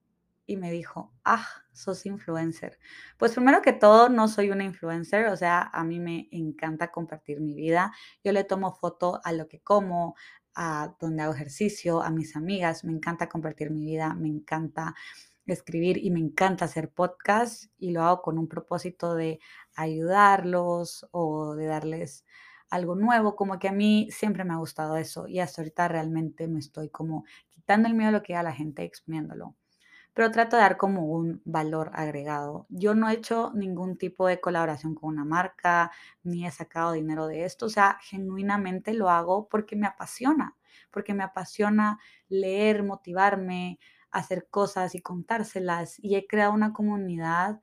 y 0.47 0.57
me 0.57 0.71
dijo, 0.71 1.13
ah, 1.25 1.49
sos 1.73 2.07
influencer. 2.07 2.79
Pues 3.19 3.33
primero 3.33 3.61
que 3.61 3.73
todo, 3.73 4.09
no 4.09 4.29
soy 4.29 4.51
una 4.51 4.63
influencer, 4.63 5.27
o 5.27 5.37
sea, 5.37 5.63
a 5.73 5.83
mí 5.83 5.99
me 5.99 6.29
encanta 6.31 6.93
compartir 6.93 7.41
mi 7.41 7.55
vida. 7.57 7.93
Yo 8.23 8.31
le 8.31 8.45
tomo 8.45 8.73
foto 8.73 9.21
a 9.25 9.33
lo 9.33 9.49
que 9.49 9.61
como, 9.61 10.15
a 10.55 10.95
donde 11.01 11.23
hago 11.23 11.35
ejercicio, 11.35 12.03
a 12.03 12.11
mis 12.11 12.37
amigas, 12.37 12.85
me 12.85 12.93
encanta 12.93 13.29
compartir 13.29 13.71
mi 13.71 13.85
vida, 13.85 14.15
me 14.15 14.29
encanta 14.29 14.95
escribir 15.47 15.99
y 15.99 16.11
me 16.11 16.21
encanta 16.21 16.65
hacer 16.65 16.91
podcast 16.91 17.65
y 17.79 17.91
lo 17.91 18.03
hago 18.03 18.23
con 18.23 18.39
un 18.39 18.49
propósito 18.49 19.15
de 19.15 19.41
ayudarlos 19.75 21.07
o 21.11 21.55
de 21.55 21.67
darles 21.67 22.25
algo 22.71 22.95
nuevo, 22.97 23.37
como 23.37 23.59
que 23.59 23.69
a 23.69 23.73
mí 23.73 24.09
siempre 24.11 24.45
me 24.45 24.55
ha 24.55 24.57
gustado 24.59 24.97
eso 24.97 25.29
y 25.29 25.41
hasta 25.41 25.63
ahorita 25.63 25.89
realmente 25.89 26.49
me 26.49 26.59
estoy 26.59 26.89
como 26.89 27.25
quitando 27.51 27.89
el 27.89 27.95
miedo 27.95 28.09
a 28.09 28.13
lo 28.13 28.23
que 28.23 28.35
da 28.35 28.43
la 28.43 28.53
gente 28.53 28.83
exponiéndolo. 28.85 29.55
Pero 30.15 30.31
trato 30.31 30.57
de 30.57 30.63
dar 30.63 30.77
como 30.77 31.07
un 31.07 31.43
valor 31.45 31.91
agregado. 31.95 32.67
Yo 32.71 32.95
no 32.95 33.09
he 33.09 33.15
hecho 33.15 33.53
ningún 33.55 33.99
tipo 33.99 34.27
de 34.29 34.41
colaboración 34.41 34.95
con 34.95 35.11
una 35.11 35.25
marca, 35.25 35.91
ni 36.23 36.47
he 36.47 36.51
sacado 36.51 36.93
dinero 36.93 37.27
de 37.27 37.45
esto. 37.45 37.67
O 37.67 37.69
sea, 37.69 37.99
genuinamente 38.03 38.95
lo 38.95 39.11
hago 39.11 39.49
porque 39.49 39.77
me 39.77 39.87
apasiona, 39.89 40.57
porque 40.91 41.15
me 41.15 41.25
apasiona 41.25 41.99
leer, 42.29 42.85
motivarme, 42.85 43.79
hacer 44.11 44.47
cosas 44.51 44.95
y 44.95 45.01
contárselas. 45.03 45.99
Y 45.99 46.15
he 46.17 46.27
creado 46.27 46.53
una 46.53 46.73
comunidad 46.73 47.61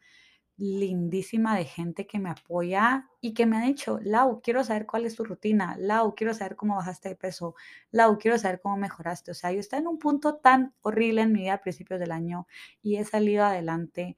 lindísima 0.61 1.57
de 1.57 1.65
gente 1.65 2.05
que 2.05 2.19
me 2.19 2.29
apoya 2.29 3.09
y 3.19 3.33
que 3.33 3.47
me 3.47 3.57
ha 3.57 3.61
dicho, 3.61 3.99
Lau, 4.03 4.41
quiero 4.43 4.63
saber 4.63 4.85
cuál 4.85 5.05
es 5.05 5.15
tu 5.15 5.23
rutina, 5.23 5.75
Lau, 5.79 6.13
quiero 6.13 6.35
saber 6.35 6.55
cómo 6.55 6.75
bajaste 6.75 7.09
de 7.09 7.15
peso, 7.15 7.55
Lau, 7.89 8.19
quiero 8.19 8.37
saber 8.37 8.61
cómo 8.61 8.77
mejoraste. 8.77 9.31
O 9.31 9.33
sea, 9.33 9.51
yo 9.51 9.59
estaba 9.59 9.81
en 9.81 9.87
un 9.87 9.97
punto 9.97 10.35
tan 10.35 10.75
horrible 10.83 11.23
en 11.23 11.33
mi 11.33 11.41
vida 11.41 11.55
a 11.55 11.61
principios 11.61 11.99
del 11.99 12.11
año 12.11 12.45
y 12.83 12.97
he 12.97 13.05
salido 13.05 13.43
adelante 13.43 14.17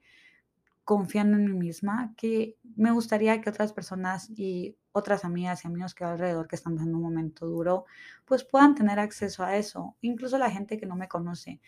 confiando 0.84 1.38
en 1.38 1.46
mí 1.46 1.58
misma 1.58 2.12
que 2.14 2.58
me 2.76 2.90
gustaría 2.90 3.40
que 3.40 3.48
otras 3.48 3.72
personas 3.72 4.28
y 4.28 4.76
otras 4.92 5.24
amigas 5.24 5.64
y 5.64 5.68
amigos 5.68 5.94
que 5.94 6.04
alrededor 6.04 6.46
que 6.46 6.56
están 6.56 6.74
pasando 6.74 6.98
un 6.98 7.04
momento 7.04 7.46
duro, 7.46 7.86
pues 8.26 8.44
puedan 8.44 8.74
tener 8.74 8.98
acceso 8.98 9.44
a 9.44 9.56
eso, 9.56 9.96
incluso 10.02 10.36
la 10.36 10.50
gente 10.50 10.76
que 10.76 10.84
no 10.84 10.94
me 10.94 11.08
conoce. 11.08 11.62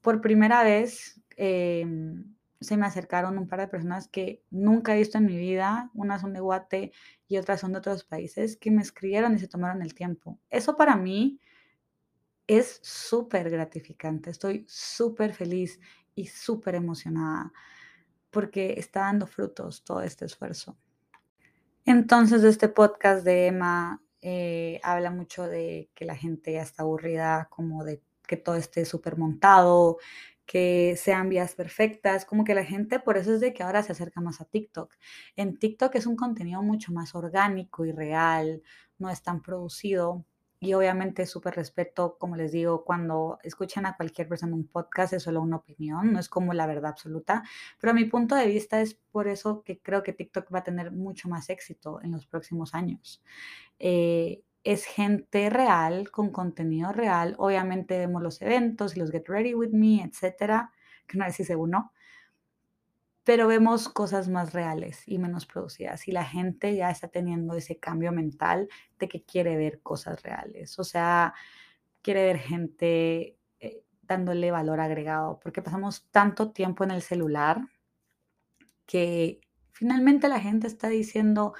Por 0.00 0.20
primera 0.20 0.62
vez, 0.62 1.20
eh, 1.36 1.84
se 2.62 2.76
me 2.76 2.86
acercaron 2.86 3.38
un 3.38 3.48
par 3.48 3.60
de 3.60 3.68
personas 3.68 4.08
que 4.08 4.42
nunca 4.50 4.94
he 4.94 4.98
visto 4.98 5.18
en 5.18 5.26
mi 5.26 5.36
vida, 5.36 5.90
unas 5.94 6.20
son 6.20 6.32
de 6.32 6.40
Guate 6.40 6.92
y 7.28 7.36
otras 7.36 7.60
son 7.60 7.72
de 7.72 7.78
otros 7.78 8.04
países, 8.04 8.56
que 8.56 8.70
me 8.70 8.82
escribieron 8.82 9.34
y 9.34 9.38
se 9.38 9.48
tomaron 9.48 9.82
el 9.82 9.94
tiempo. 9.94 10.38
Eso 10.50 10.76
para 10.76 10.96
mí 10.96 11.40
es 12.46 12.80
súper 12.82 13.50
gratificante, 13.50 14.30
estoy 14.30 14.64
súper 14.68 15.34
feliz 15.34 15.80
y 16.14 16.26
súper 16.26 16.74
emocionada 16.74 17.52
porque 18.30 18.74
está 18.78 19.00
dando 19.00 19.26
frutos 19.26 19.84
todo 19.84 20.02
este 20.02 20.24
esfuerzo. 20.24 20.76
Entonces, 21.84 22.42
este 22.44 22.68
podcast 22.68 23.24
de 23.24 23.48
Emma 23.48 24.02
eh, 24.22 24.80
habla 24.82 25.10
mucho 25.10 25.46
de 25.46 25.90
que 25.94 26.04
la 26.04 26.16
gente 26.16 26.52
ya 26.52 26.62
está 26.62 26.82
aburrida, 26.82 27.48
como 27.50 27.84
de 27.84 28.02
que 28.26 28.36
todo 28.36 28.56
esté 28.56 28.84
súper 28.84 29.18
montado, 29.18 29.98
que 30.46 30.96
sean 30.96 31.28
vías 31.28 31.54
perfectas, 31.54 32.24
como 32.24 32.44
que 32.44 32.54
la 32.54 32.64
gente, 32.64 33.00
por 33.00 33.16
eso 33.16 33.34
es 33.34 33.40
de 33.40 33.52
que 33.52 33.62
ahora 33.62 33.82
se 33.82 33.92
acerca 33.92 34.20
más 34.20 34.40
a 34.40 34.44
TikTok. 34.44 34.94
En 35.36 35.58
TikTok 35.58 35.94
es 35.94 36.06
un 36.06 36.16
contenido 36.16 36.62
mucho 36.62 36.92
más 36.92 37.14
orgánico 37.14 37.84
y 37.84 37.92
real, 37.92 38.62
no 38.98 39.10
es 39.10 39.22
tan 39.22 39.42
producido. 39.42 40.24
Y 40.60 40.74
obviamente 40.74 41.26
súper 41.26 41.56
respeto, 41.56 42.16
como 42.20 42.36
les 42.36 42.52
digo, 42.52 42.84
cuando 42.84 43.38
escuchan 43.42 43.84
a 43.84 43.96
cualquier 43.96 44.28
persona 44.28 44.54
un 44.54 44.68
podcast 44.68 45.12
es 45.12 45.24
solo 45.24 45.42
una 45.42 45.56
opinión, 45.56 46.12
no 46.12 46.20
es 46.20 46.28
como 46.28 46.54
la 46.54 46.66
verdad 46.68 46.92
absoluta, 46.92 47.42
pero 47.80 47.92
mi 47.94 48.04
punto 48.04 48.36
de 48.36 48.46
vista 48.46 48.80
es 48.80 48.94
por 49.10 49.26
eso 49.26 49.64
que 49.64 49.80
creo 49.80 50.04
que 50.04 50.12
TikTok 50.12 50.54
va 50.54 50.60
a 50.60 50.64
tener 50.64 50.92
mucho 50.92 51.28
más 51.28 51.50
éxito 51.50 52.00
en 52.00 52.12
los 52.12 52.26
próximos 52.26 52.74
años. 52.74 53.24
Eh, 53.80 54.44
es 54.64 54.84
gente 54.84 55.50
real, 55.50 56.10
con 56.10 56.30
contenido 56.30 56.92
real. 56.92 57.34
Obviamente 57.38 57.98
vemos 57.98 58.22
los 58.22 58.40
eventos 58.42 58.96
los 58.96 59.10
Get 59.10 59.28
Ready 59.28 59.54
With 59.54 59.72
Me, 59.72 60.02
etcétera, 60.02 60.70
que 61.06 61.18
no 61.18 61.30
sé 61.30 61.44
si 61.44 61.54
uno, 61.54 61.92
pero 63.24 63.46
vemos 63.46 63.88
cosas 63.88 64.28
más 64.28 64.52
reales 64.52 65.02
y 65.06 65.18
menos 65.18 65.46
producidas. 65.46 66.08
Y 66.08 66.12
la 66.12 66.24
gente 66.24 66.74
ya 66.76 66.90
está 66.90 67.08
teniendo 67.08 67.54
ese 67.54 67.78
cambio 67.78 68.12
mental 68.12 68.68
de 68.98 69.08
que 69.08 69.24
quiere 69.24 69.56
ver 69.56 69.80
cosas 69.80 70.22
reales. 70.22 70.78
O 70.78 70.84
sea, 70.84 71.34
quiere 72.02 72.24
ver 72.24 72.38
gente 72.38 73.38
eh, 73.60 73.84
dándole 74.02 74.50
valor 74.50 74.80
agregado, 74.80 75.38
porque 75.40 75.62
pasamos 75.62 76.08
tanto 76.10 76.50
tiempo 76.52 76.84
en 76.84 76.90
el 76.92 77.02
celular 77.02 77.60
que 78.86 79.40
finalmente 79.72 80.28
la 80.28 80.40
gente 80.40 80.66
está 80.66 80.88
diciendo, 80.88 81.54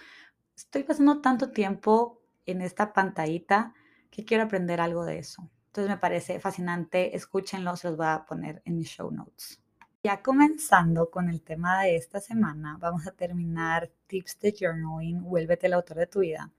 estoy 0.57 0.83
pasando 0.83 1.21
tanto 1.21 1.51
tiempo 1.53 2.22
en 2.47 2.63
esta 2.63 2.93
pantallita 2.93 3.75
que 4.11 4.25
quiero 4.25 4.45
aprender 4.45 4.81
algo 4.81 5.05
de 5.05 5.19
eso. 5.19 5.51
Entonces 5.67 5.91
me 5.91 5.99
parece 5.99 6.39
fascinante, 6.39 7.17
escúchenlo, 7.17 7.77
se 7.77 7.89
los 7.89 7.97
voy 7.97 8.07
a 8.07 8.25
poner 8.27 8.61
en 8.65 8.77
mis 8.77 8.89
show 8.89 9.11
notes. 9.11 9.63
Ya 10.05 10.21
comenzando 10.21 11.11
con 11.11 11.29
el 11.31 11.43
tema 11.43 11.83
de 11.83 11.97
esta 11.97 12.21
semana, 12.21 12.77
vamos 12.79 13.07
a 13.07 13.13
terminar 13.13 13.91
tips 14.07 14.39
de 14.41 14.53
journaling, 14.53 15.23
vuélvete 15.23 15.69
el 15.69 15.75
autor 15.75 15.97
de 15.99 16.07
tu 16.09 16.21
vida. 16.21 16.51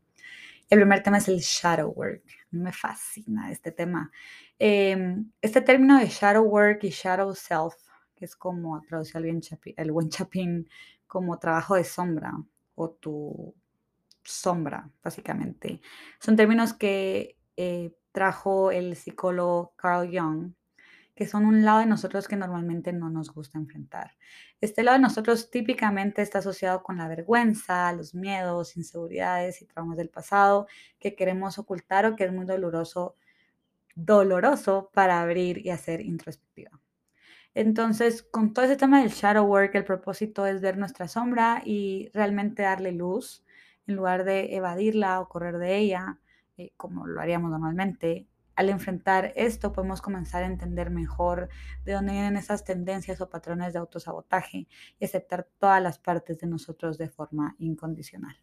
El 0.70 0.80
primer 0.80 1.04
tema 1.04 1.18
es 1.18 1.28
el 1.28 1.40
shadow 1.40 1.92
work. 1.92 2.24
Me 2.52 2.72
fascina 2.72 3.52
este 3.52 3.72
tema. 3.72 4.10
Em, 4.58 5.30
este 5.42 5.62
término 5.62 6.00
de 6.00 6.08
shadow 6.08 6.44
work 6.44 6.84
y 6.86 6.90
shadow 6.90 7.36
self, 7.36 7.75
que 8.16 8.25
es 8.25 8.36
como 8.36 8.82
traducido 8.82 9.20
el, 9.20 9.42
el 9.78 9.92
buen 9.92 10.10
chapín, 10.10 10.68
como 11.06 11.38
trabajo 11.38 11.75
de 11.75 11.84
sombra 11.84 12.34
o 12.75 12.90
tu 12.90 13.54
sombra, 14.24 14.89
básicamente. 15.03 15.82
Son 16.20 16.36
términos 16.36 16.74
que 16.74 17.38
eh, 17.58 17.94
trajo 18.12 18.72
el 18.72 18.96
psicólogo 18.96 19.74
Carl 19.75 20.10
Jung, 20.12 20.53
que 21.15 21.27
son 21.27 21.46
un 21.46 21.63
lado 21.63 21.80
de 21.80 21.86
nosotros 21.86 22.27
que 22.27 22.36
normalmente 22.36 22.92
no 22.92 23.10
nos 23.10 23.32
gusta 23.32 23.58
enfrentar. 23.58 24.15
Este 24.62 24.82
lado 24.84 24.98
de 24.98 25.01
nosotros 25.01 25.51
típicamente 25.51 26.22
está 26.22 26.39
asociado 26.39 26.82
con 26.82 26.98
la 26.98 27.08
vergüenza, 27.08 27.92
los 27.94 28.15
miedos, 28.15 28.77
inseguridades 28.77 29.62
y 29.62 29.65
traumas 29.65 29.98
del 29.98 30.10
pasado 30.10 30.68
que 31.00 31.15
queremos 31.15 31.60
ocultar 31.60 32.06
o 32.06 32.15
que 32.15 32.24
es 32.24 32.34
muy 32.34 32.46
doloroso, 32.46 33.15
doloroso 33.96 34.89
para 34.94 35.22
abrir 35.22 35.63
y 35.65 35.70
hacer 35.70 36.01
introspectiva. 36.01 36.80
Entonces, 37.56 38.24
con 38.24 38.53
todo 38.53 38.65
ese 38.65 38.77
tema 38.77 39.01
del 39.01 39.12
shadow 39.12 39.46
work, 39.46 39.75
el 39.75 39.86
propósito 39.86 40.48
es 40.48 40.62
ver 40.62 40.77
nuestra 40.77 41.08
sombra 41.08 41.62
y 41.63 42.10
realmente 42.13 42.63
darle 42.63 42.92
luz 42.92 43.42
en 43.88 43.96
lugar 43.96 44.24
de 44.24 44.56
evadirla 44.56 45.20
o 45.20 45.30
correr 45.30 45.58
de 45.58 45.78
ella, 45.78 46.20
eh, 46.58 46.72
como 46.78 47.08
lo 47.08 47.20
haríamos 47.22 47.52
normalmente, 47.52 48.28
al 48.56 48.70
enfrentar 48.70 49.34
esto 49.36 49.74
podemos 49.74 50.02
comenzar 50.02 50.44
a 50.44 50.48
entender 50.48 50.90
mejor 50.90 51.50
de 51.86 51.94
dónde 51.94 52.13
vienen 52.13 52.38
esas 52.38 52.63
tendencias 52.63 53.20
o 53.22 53.30
patrones 53.30 53.74
de 53.74 53.80
autosabotaje 53.80 54.68
y 55.00 55.06
aceptar 55.06 55.48
todas 55.58 55.82
las 55.82 55.98
partes 55.98 56.40
de 56.40 56.48
nosotros 56.48 56.98
de 56.98 57.10
forma 57.10 57.56
incondicional. 57.58 58.36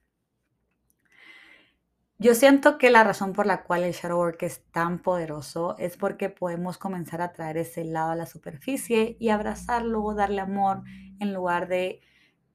Yo 2.18 2.34
siento 2.34 2.76
que 2.76 2.90
la 2.90 3.02
razón 3.02 3.32
por 3.32 3.46
la 3.46 3.62
cual 3.62 3.82
el 3.82 3.94
shadow 3.94 4.18
work 4.18 4.42
es 4.42 4.62
tan 4.72 4.98
poderoso 4.98 5.74
es 5.78 5.96
porque 5.96 6.28
podemos 6.28 6.76
comenzar 6.76 7.22
a 7.22 7.32
traer 7.32 7.56
ese 7.56 7.82
lado 7.82 8.10
a 8.10 8.14
la 8.14 8.26
superficie 8.26 9.16
y 9.18 9.30
abrazarlo, 9.30 10.12
darle 10.12 10.42
amor 10.42 10.82
en 11.18 11.32
lugar 11.32 11.66
de 11.66 12.02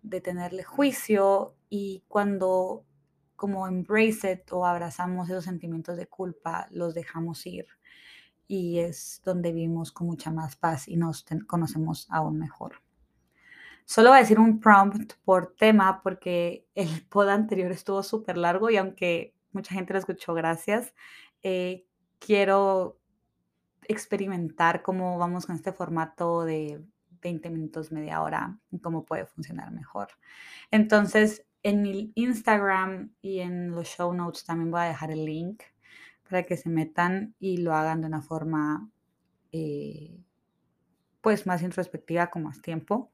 de 0.09 0.21
tenerle 0.21 0.63
juicio 0.63 1.55
y 1.69 2.03
cuando 2.07 2.85
como 3.35 3.67
embrace 3.67 4.31
it 4.31 4.51
o 4.51 4.65
abrazamos 4.65 5.29
esos 5.29 5.43
sentimientos 5.43 5.97
de 5.97 6.07
culpa, 6.07 6.67
los 6.71 6.93
dejamos 6.93 7.45
ir 7.45 7.65
y 8.47 8.79
es 8.79 9.21
donde 9.25 9.51
vivimos 9.51 9.91
con 9.91 10.07
mucha 10.07 10.31
más 10.31 10.55
paz 10.55 10.87
y 10.87 10.95
nos 10.95 11.25
conocemos 11.47 12.07
aún 12.09 12.37
mejor. 12.37 12.81
Solo 13.85 14.09
voy 14.09 14.17
a 14.17 14.21
decir 14.21 14.39
un 14.39 14.59
prompt 14.59 15.13
por 15.23 15.55
tema 15.55 16.01
porque 16.01 16.67
el 16.75 17.05
pod 17.07 17.29
anterior 17.29 17.71
estuvo 17.71 18.01
súper 18.03 18.37
largo 18.37 18.69
y 18.69 18.77
aunque 18.77 19.35
mucha 19.51 19.73
gente 19.75 19.93
lo 19.93 19.99
escuchó, 19.99 20.33
gracias, 20.33 20.93
eh, 21.43 21.85
quiero 22.19 22.99
experimentar 23.87 24.81
cómo 24.81 25.17
vamos 25.17 25.45
con 25.45 25.55
este 25.55 25.71
formato 25.71 26.43
de 26.43 26.83
20 27.25 27.49
minutos, 27.49 27.91
media 27.91 28.21
hora, 28.21 28.59
cómo 28.81 29.03
puede 29.03 29.25
funcionar 29.25 29.71
mejor. 29.71 30.09
Entonces, 30.69 31.45
en 31.63 31.81
mi 31.81 32.11
Instagram 32.13 33.15
y 33.21 33.39
en 33.39 33.71
los 33.71 33.87
show 33.87 34.13
notes 34.13 34.45
también 34.45 34.69
voy 34.69 34.81
a 34.81 34.85
dejar 34.85 35.09
el 35.09 35.25
link 35.25 35.63
para 36.29 36.43
que 36.43 36.57
se 36.57 36.69
metan 36.69 37.35
y 37.39 37.57
lo 37.57 37.73
hagan 37.73 38.01
de 38.01 38.07
una 38.07 38.21
forma 38.21 38.89
eh, 39.51 40.23
pues 41.21 41.47
más 41.47 41.63
introspectiva 41.63 42.29
con 42.29 42.43
más 42.43 42.61
tiempo. 42.61 43.11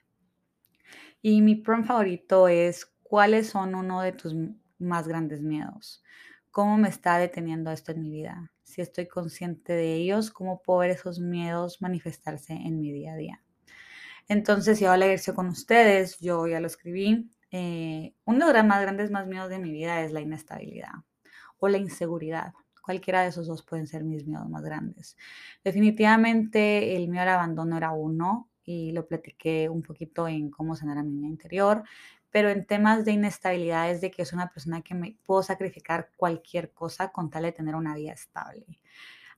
Y 1.22 1.42
mi 1.42 1.56
prompt 1.56 1.88
favorito 1.88 2.50
es, 2.50 2.94
¿cuáles 3.04 3.48
son 3.48 3.76
uno 3.76 4.02
de 4.02 4.12
tus 4.12 4.36
más 4.80 5.08
grandes 5.08 5.42
miedos? 5.42 6.04
¿Cómo 6.50 6.78
me 6.78 6.90
está 6.90 7.18
deteniendo 7.18 7.72
esto 7.72 7.94
en 7.94 8.02
mi 8.02 8.12
vida? 8.12 8.52
Si 8.64 8.82
estoy 8.82 9.08
consciente 9.08 9.72
de 9.72 9.94
ellos, 9.94 10.32
¿cómo 10.32 10.62
puedo 10.62 10.80
ver 10.80 10.92
esos 10.92 11.20
miedos 11.22 11.82
manifestarse 11.82 12.54
en 12.54 12.82
mi 12.82 12.92
día 12.92 13.14
a 13.14 13.18
día? 13.18 13.44
Entonces, 14.28 14.82
hago 14.82 14.96
la 14.96 15.06
ejercicio 15.06 15.36
con 15.36 15.48
ustedes, 15.48 16.18
yo 16.20 16.48
ya 16.48 16.60
lo 16.60 16.68
escribí. 16.68 17.30
Eh, 17.52 18.14
uno 18.26 18.48
de 18.48 18.54
los 18.54 18.66
más 18.66 18.82
grandes 18.82 19.12
más 19.12 19.28
miedos 19.28 19.50
de 19.50 19.60
mi 19.60 19.72
vida 19.72 20.02
es 20.02 20.12
la 20.12 20.22
inestabilidad 20.22 20.92
o 21.58 21.68
la 21.68 21.78
inseguridad. 21.78 22.54
Cualquiera 22.82 23.22
de 23.22 23.30
esos 23.30 23.48
dos 23.48 23.64
pueden 23.64 23.88
ser 23.88 24.04
mis 24.04 24.26
miedos 24.26 24.50
más 24.50 24.64
grandes. 24.64 25.18
Definitivamente 25.64 26.96
el 26.96 27.08
miedo 27.10 27.24
al 27.24 27.30
abandono 27.30 27.78
era 27.78 27.92
uno 27.92 28.50
y 28.64 28.92
lo 28.92 29.08
platiqué 29.08 29.70
un 29.70 29.82
poquito 29.82 30.28
en 30.28 30.50
cómo 30.50 30.76
sanar 30.76 30.98
a 30.98 31.04
mi 31.04 31.12
niña 31.12 31.30
interior, 31.30 31.84
pero 32.32 32.50
en 32.50 32.66
temas 32.66 33.06
de 33.06 33.12
inestabilidad 33.12 33.92
es 33.92 34.02
de 34.02 34.10
que 34.10 34.22
es 34.24 34.34
una 34.34 34.50
persona 34.50 34.82
que 34.82 34.96
me 34.96 35.18
puedo 35.24 35.44
sacrificar 35.44 36.10
cualquier 36.16 36.72
cosa 36.72 37.12
con 37.12 37.30
tal 37.30 37.44
de 37.44 37.52
tener 37.52 37.76
una 37.76 37.96
vida 37.96 38.14
estable. 38.14 38.81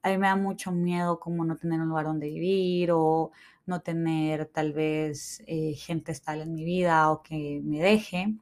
A 0.03 0.09
mí 0.09 0.17
me 0.17 0.27
da 0.27 0.35
mucho 0.35 0.71
miedo 0.71 1.19
como 1.19 1.45
no 1.45 1.55
tener 1.55 1.79
un 1.81 1.89
lugar 1.89 2.05
donde 2.05 2.27
vivir 2.27 2.91
o 2.91 3.31
no 3.65 3.81
tener 3.81 4.47
tal 4.47 4.73
vez 4.73 5.41
eh, 5.47 5.73
gente 5.73 6.11
estable 6.11 6.43
en 6.43 6.53
mi 6.53 6.65
vida 6.65 7.09
o 7.11 7.23
que 7.23 7.61
me 7.63 7.79
deje, 7.81 8.35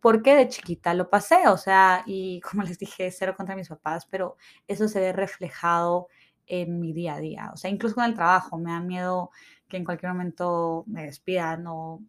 porque 0.00 0.34
de 0.34 0.48
chiquita 0.48 0.92
lo 0.94 1.08
pasé, 1.08 1.48
o 1.48 1.56
sea, 1.56 2.02
y 2.06 2.40
como 2.40 2.62
les 2.64 2.78
dije, 2.78 3.10
cero 3.10 3.34
contra 3.36 3.56
mis 3.56 3.68
papás, 3.68 4.06
pero 4.06 4.36
eso 4.68 4.88
se 4.88 5.00
ve 5.00 5.12
reflejado 5.12 6.08
en 6.46 6.80
mi 6.80 6.92
día 6.92 7.14
a 7.14 7.20
día, 7.20 7.50
o 7.54 7.56
sea, 7.56 7.70
incluso 7.70 7.94
con 7.94 8.04
el 8.04 8.14
trabajo, 8.14 8.58
me 8.58 8.72
da 8.72 8.80
miedo 8.80 9.30
que 9.68 9.78
en 9.78 9.84
cualquier 9.84 10.12
momento 10.12 10.84
me 10.86 11.06
despidan 11.06 11.66
o 11.66 12.02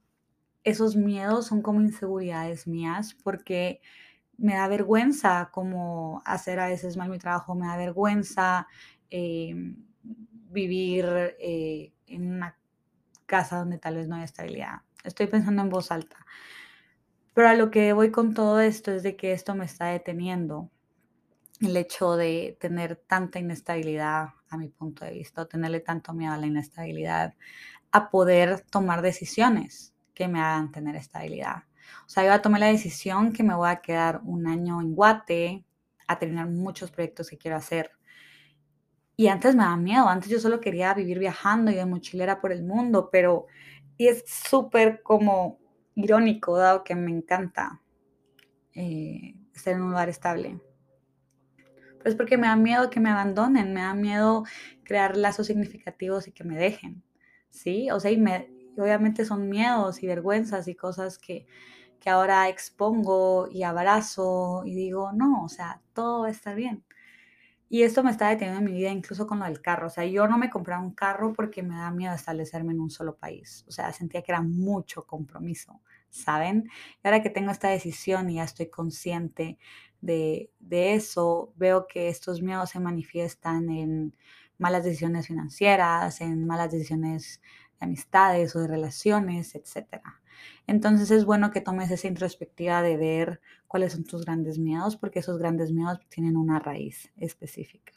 esos 0.64 0.96
miedos 0.96 1.48
son 1.48 1.62
como 1.62 1.80
inseguridades 1.80 2.68
mías 2.68 3.16
porque 3.24 3.82
me 4.38 4.56
da 4.56 4.68
vergüenza 4.68 5.50
como 5.52 6.22
hacer 6.26 6.60
a 6.60 6.68
veces 6.68 6.98
mal 6.98 7.10
mi 7.10 7.20
trabajo, 7.20 7.56
me 7.56 7.68
da 7.68 7.78
vergüenza 7.78 8.68
em, 9.10 9.86
vivir 10.50 11.06
eh, 11.40 11.94
en 12.08 12.32
una 12.32 12.58
casa 13.26 13.58
donde 13.58 13.78
tal 13.78 13.96
vez 13.96 14.08
no 14.08 14.16
hay 14.16 14.24
estabilidad. 14.24 14.82
Estoy 15.04 15.28
pensando 15.28 15.62
en 15.62 15.70
voz 15.70 15.92
alta. 15.92 16.26
Pero 17.34 17.50
a 17.50 17.54
lo 17.54 17.70
que 17.70 17.94
voy 17.94 18.12
con 18.12 18.34
todo 18.34 18.60
esto 18.60 18.92
es 18.92 19.04
de 19.04 19.16
que 19.16 19.34
esto 19.34 19.56
me 19.56 19.66
está 19.66 19.88
deteniendo. 19.88 20.72
El 21.62 21.76
hecho 21.78 22.16
de 22.16 22.58
tener 22.60 22.96
tanta 22.96 23.40
inestabilidad 23.40 24.30
a 24.50 24.58
mi 24.58 24.70
punto 24.70 25.06
de 25.06 25.12
vista, 25.12 25.46
tenerle 25.46 25.80
tanto 25.80 26.14
miedo 26.14 26.34
a 26.34 26.38
la 26.38 26.48
inestabilidad, 26.48 27.34
a 27.92 28.10
poder 28.10 28.62
tomar 28.70 29.02
decisiones 29.02 29.94
que 30.14 30.28
me 30.28 30.40
hagan 30.40 30.72
tener 30.72 30.96
estabilidad. 30.96 31.64
O 32.06 32.10
sea, 32.10 32.26
yo 32.26 32.34
a 32.34 32.42
tomar 32.42 32.62
la 32.62 32.68
decisión 32.68 33.34
que 33.34 33.44
me 33.44 33.56
voy 33.56 33.70
a 33.70 33.82
quedar 33.82 34.22
un 34.24 34.48
año 34.48 34.82
en 34.82 34.96
Guate 34.96 35.66
a 36.08 36.20
terminar 36.20 36.48
muchos 36.48 36.92
proyectos 36.92 37.30
que 37.30 37.38
quiero 37.38 37.58
hacer 37.58 37.92
y 39.18 39.28
antes 39.28 39.56
me 39.56 39.64
daba 39.64 39.78
miedo, 39.78 40.08
antes 40.10 40.30
yo 40.30 40.40
solo 40.40 40.60
quería 40.60 40.94
vivir 40.94 41.20
viajando 41.20 41.72
y 41.72 41.76
de 41.76 41.86
mochilera 41.86 42.42
por 42.42 42.52
el 42.52 42.64
mundo, 42.64 43.10
pero 43.12 43.48
y 43.98 44.08
es 44.08 44.24
súper 44.28 45.02
como 45.02 45.60
irónico, 45.96 46.58
dado 46.58 46.84
que 46.84 46.96
me 46.96 47.12
encanta 47.12 47.82
eh, 48.74 49.36
estar 49.54 49.74
en 49.74 49.82
un 49.82 49.92
lugar 49.92 50.10
estable. 50.10 50.60
Pero 51.98 52.10
es 52.10 52.16
porque 52.16 52.38
me 52.38 52.48
da 52.48 52.56
miedo 52.58 52.90
que 52.90 53.00
me 53.00 53.10
abandonen, 53.10 53.74
me 53.74 53.82
da 53.82 53.94
miedo 53.94 54.44
crear 54.84 55.16
lazos 55.16 55.48
significativos 55.48 56.28
y 56.28 56.34
que 56.34 56.44
me 56.44 56.58
dejen, 56.58 57.04
¿sí? 57.50 57.90
O 57.92 58.00
sea, 58.00 58.12
y, 58.12 58.18
me, 58.18 58.52
obviamente 58.78 59.24
son 59.24 59.48
miedos 59.50 60.04
y 60.04 60.08
vergüenzas 60.08 60.68
y 60.68 60.76
cosas 60.76 61.18
que, 61.18 61.48
que 62.02 62.10
ahora 62.10 62.50
expongo 62.50 63.48
y 63.50 63.64
abrazo 63.64 64.64
y 64.66 64.76
digo, 64.76 65.14
no, 65.14 65.46
o 65.46 65.50
sea, 65.50 65.82
todo 65.94 66.22
va 66.22 66.28
a 66.28 66.32
estar 66.32 66.56
bien. 66.56 66.84
Y 67.70 67.82
esto 67.84 68.04
me 68.04 68.12
está 68.12 68.30
deteniendo 68.30 68.60
en 68.60 68.66
mi 68.66 68.78
vida, 68.78 68.92
incluso 68.92 69.26
con 69.28 69.40
lo 69.40 69.46
del 69.46 69.62
carro. 69.62 69.88
O 69.88 69.90
sea, 69.90 70.06
yo 70.06 70.28
no 70.28 70.38
me 70.38 70.50
compré 70.50 70.78
un 70.78 70.92
carro 70.94 71.34
porque 71.34 71.64
me 71.64 71.76
da 71.76 71.92
miedo 71.92 72.14
establecerme 72.14 72.74
en 72.74 72.80
un 72.80 72.92
solo 72.92 73.18
país. 73.18 73.66
O 73.68 73.72
sea, 73.72 73.92
sentía 73.92 74.22
que 74.22 74.32
era 74.32 74.42
mucho 74.42 75.06
compromiso, 75.08 75.82
¿saben? 76.10 76.70
Y 77.04 77.08
ahora 77.08 77.22
que 77.24 77.30
tengo 77.32 77.52
esta 77.52 77.70
decisión 77.70 78.30
y 78.30 78.36
ya 78.36 78.44
estoy 78.44 78.70
consciente 78.70 79.58
de, 80.02 80.52
de 80.60 80.94
eso, 80.94 81.54
veo 81.56 81.88
que 81.88 82.10
estos 82.10 82.42
miedos 82.42 82.70
se 82.70 82.80
manifiestan 82.80 83.70
en 83.70 84.16
malas 84.58 84.84
decisiones 84.84 85.28
financieras, 85.28 86.22
en 86.22 86.46
malas 86.46 86.72
decisiones 86.72 87.42
de 87.80 87.86
amistades 87.86 88.56
o 88.56 88.60
de 88.62 88.68
relaciones, 88.68 89.56
etcétera. 89.56 90.22
Entonces 90.68 91.12
es 91.12 91.26
bueno 91.26 91.52
que 91.52 91.62
tomes 91.62 91.92
esa 91.92 92.08
introspectiva 92.08 92.82
de 92.82 92.98
ver 92.98 93.42
cuáles 93.68 93.94
son 93.94 94.04
tus 94.04 94.26
grandes 94.26 94.60
miedos, 94.60 94.98
porque 94.98 95.20
esos 95.20 95.38
grandes 95.38 95.72
miedos 95.72 96.00
tienen 96.10 96.38
una 96.38 96.60
raíz 96.60 97.12
específica. 97.18 97.94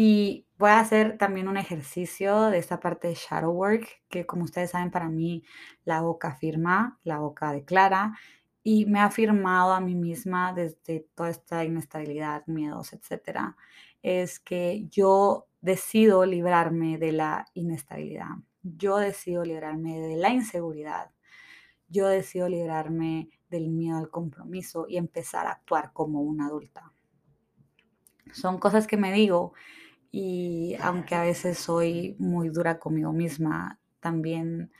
Y 0.00 0.46
voy 0.58 0.70
a 0.70 0.78
hacer 0.78 1.18
también 1.18 1.48
un 1.48 1.56
ejercicio 1.56 2.42
de 2.50 2.58
esta 2.58 2.78
parte 2.78 3.08
de 3.08 3.14
shadow 3.14 3.50
work, 3.50 4.00
que 4.08 4.26
como 4.26 4.44
ustedes 4.44 4.70
saben, 4.70 4.92
para 4.92 5.08
mí 5.08 5.42
la 5.84 6.02
boca 6.02 6.28
afirma, 6.28 7.00
la 7.02 7.18
boca 7.18 7.52
declara, 7.52 8.16
y 8.62 8.86
me 8.86 9.00
ha 9.00 9.06
afirmado 9.06 9.72
a 9.72 9.80
mí 9.80 9.96
misma 9.96 10.52
desde 10.52 11.08
toda 11.16 11.30
esta 11.30 11.64
inestabilidad, 11.64 12.46
miedos, 12.46 12.92
etcétera, 12.92 13.56
es 14.02 14.38
que 14.38 14.86
yo 14.88 15.48
decido 15.60 16.24
librarme 16.24 16.98
de 16.98 17.10
la 17.10 17.46
inestabilidad. 17.54 18.36
Yo 18.62 18.98
decido 18.98 19.44
librarme 19.44 19.98
de 19.98 20.16
la 20.16 20.30
inseguridad 20.30 21.10
yo 21.88 22.08
decido 22.08 22.48
librarme 22.48 23.30
del 23.50 23.68
miedo 23.68 23.98
al 23.98 24.10
compromiso 24.10 24.86
y 24.88 24.96
empezar 24.96 25.46
a 25.46 25.52
actuar 25.52 25.92
como 25.92 26.20
una 26.20 26.46
adulta. 26.46 26.92
Son 28.32 28.58
cosas 28.58 28.86
que 28.86 28.96
me 28.96 29.12
digo 29.12 29.54
y 30.10 30.76
aunque 30.80 31.14
a 31.14 31.22
veces 31.22 31.58
soy 31.58 32.16
muy 32.18 32.50
dura 32.50 32.78
conmigo 32.78 33.12
misma, 33.12 33.78
también 34.00 34.70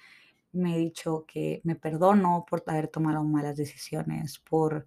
me 0.52 0.74
he 0.74 0.78
dicho 0.78 1.24
que 1.26 1.60
me 1.64 1.74
perdono 1.74 2.44
por 2.48 2.62
haber 2.66 2.88
tomado 2.88 3.22
malas 3.24 3.56
decisiones, 3.56 4.38
por 4.38 4.86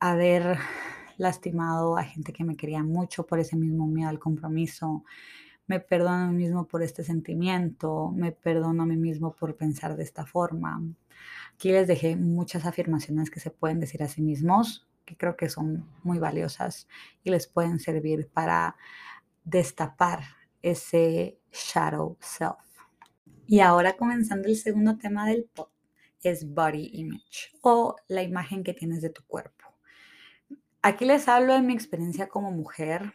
haber 0.00 0.58
lastimado 1.16 1.96
a 1.96 2.04
gente 2.04 2.32
que 2.32 2.44
me 2.44 2.56
quería 2.56 2.82
mucho 2.82 3.26
por 3.26 3.38
ese 3.38 3.56
mismo 3.56 3.86
miedo 3.86 4.08
al 4.08 4.18
compromiso, 4.18 5.04
me 5.66 5.80
perdono 5.80 6.24
a 6.24 6.26
mí 6.28 6.44
mismo 6.44 6.66
por 6.66 6.82
este 6.82 7.04
sentimiento, 7.04 8.10
me 8.10 8.32
perdono 8.32 8.82
a 8.82 8.86
mí 8.86 8.96
mismo 8.96 9.34
por 9.34 9.56
pensar 9.56 9.96
de 9.96 10.02
esta 10.02 10.26
forma. 10.26 10.82
Aquí 11.54 11.70
les 11.70 11.86
dejé 11.86 12.16
muchas 12.16 12.66
afirmaciones 12.66 13.30
que 13.30 13.40
se 13.40 13.50
pueden 13.50 13.80
decir 13.80 14.02
a 14.02 14.08
sí 14.08 14.22
mismos, 14.22 14.86
que 15.04 15.16
creo 15.16 15.36
que 15.36 15.48
son 15.48 15.88
muy 16.02 16.18
valiosas 16.18 16.88
y 17.22 17.30
les 17.30 17.46
pueden 17.46 17.78
servir 17.78 18.28
para 18.28 18.76
destapar 19.44 20.20
ese 20.62 21.38
shadow 21.52 22.16
self. 22.20 22.56
Y 23.46 23.60
ahora 23.60 23.96
comenzando 23.96 24.48
el 24.48 24.56
segundo 24.56 24.96
tema 24.96 25.26
del 25.26 25.44
pop, 25.44 25.70
es 26.22 26.54
body 26.54 26.90
image 26.94 27.52
o 27.60 27.96
la 28.08 28.22
imagen 28.22 28.64
que 28.64 28.72
tienes 28.72 29.02
de 29.02 29.10
tu 29.10 29.22
cuerpo. 29.26 29.64
Aquí 30.80 31.04
les 31.04 31.28
hablo 31.28 31.54
de 31.54 31.62
mi 31.62 31.74
experiencia 31.74 32.28
como 32.28 32.50
mujer. 32.50 33.12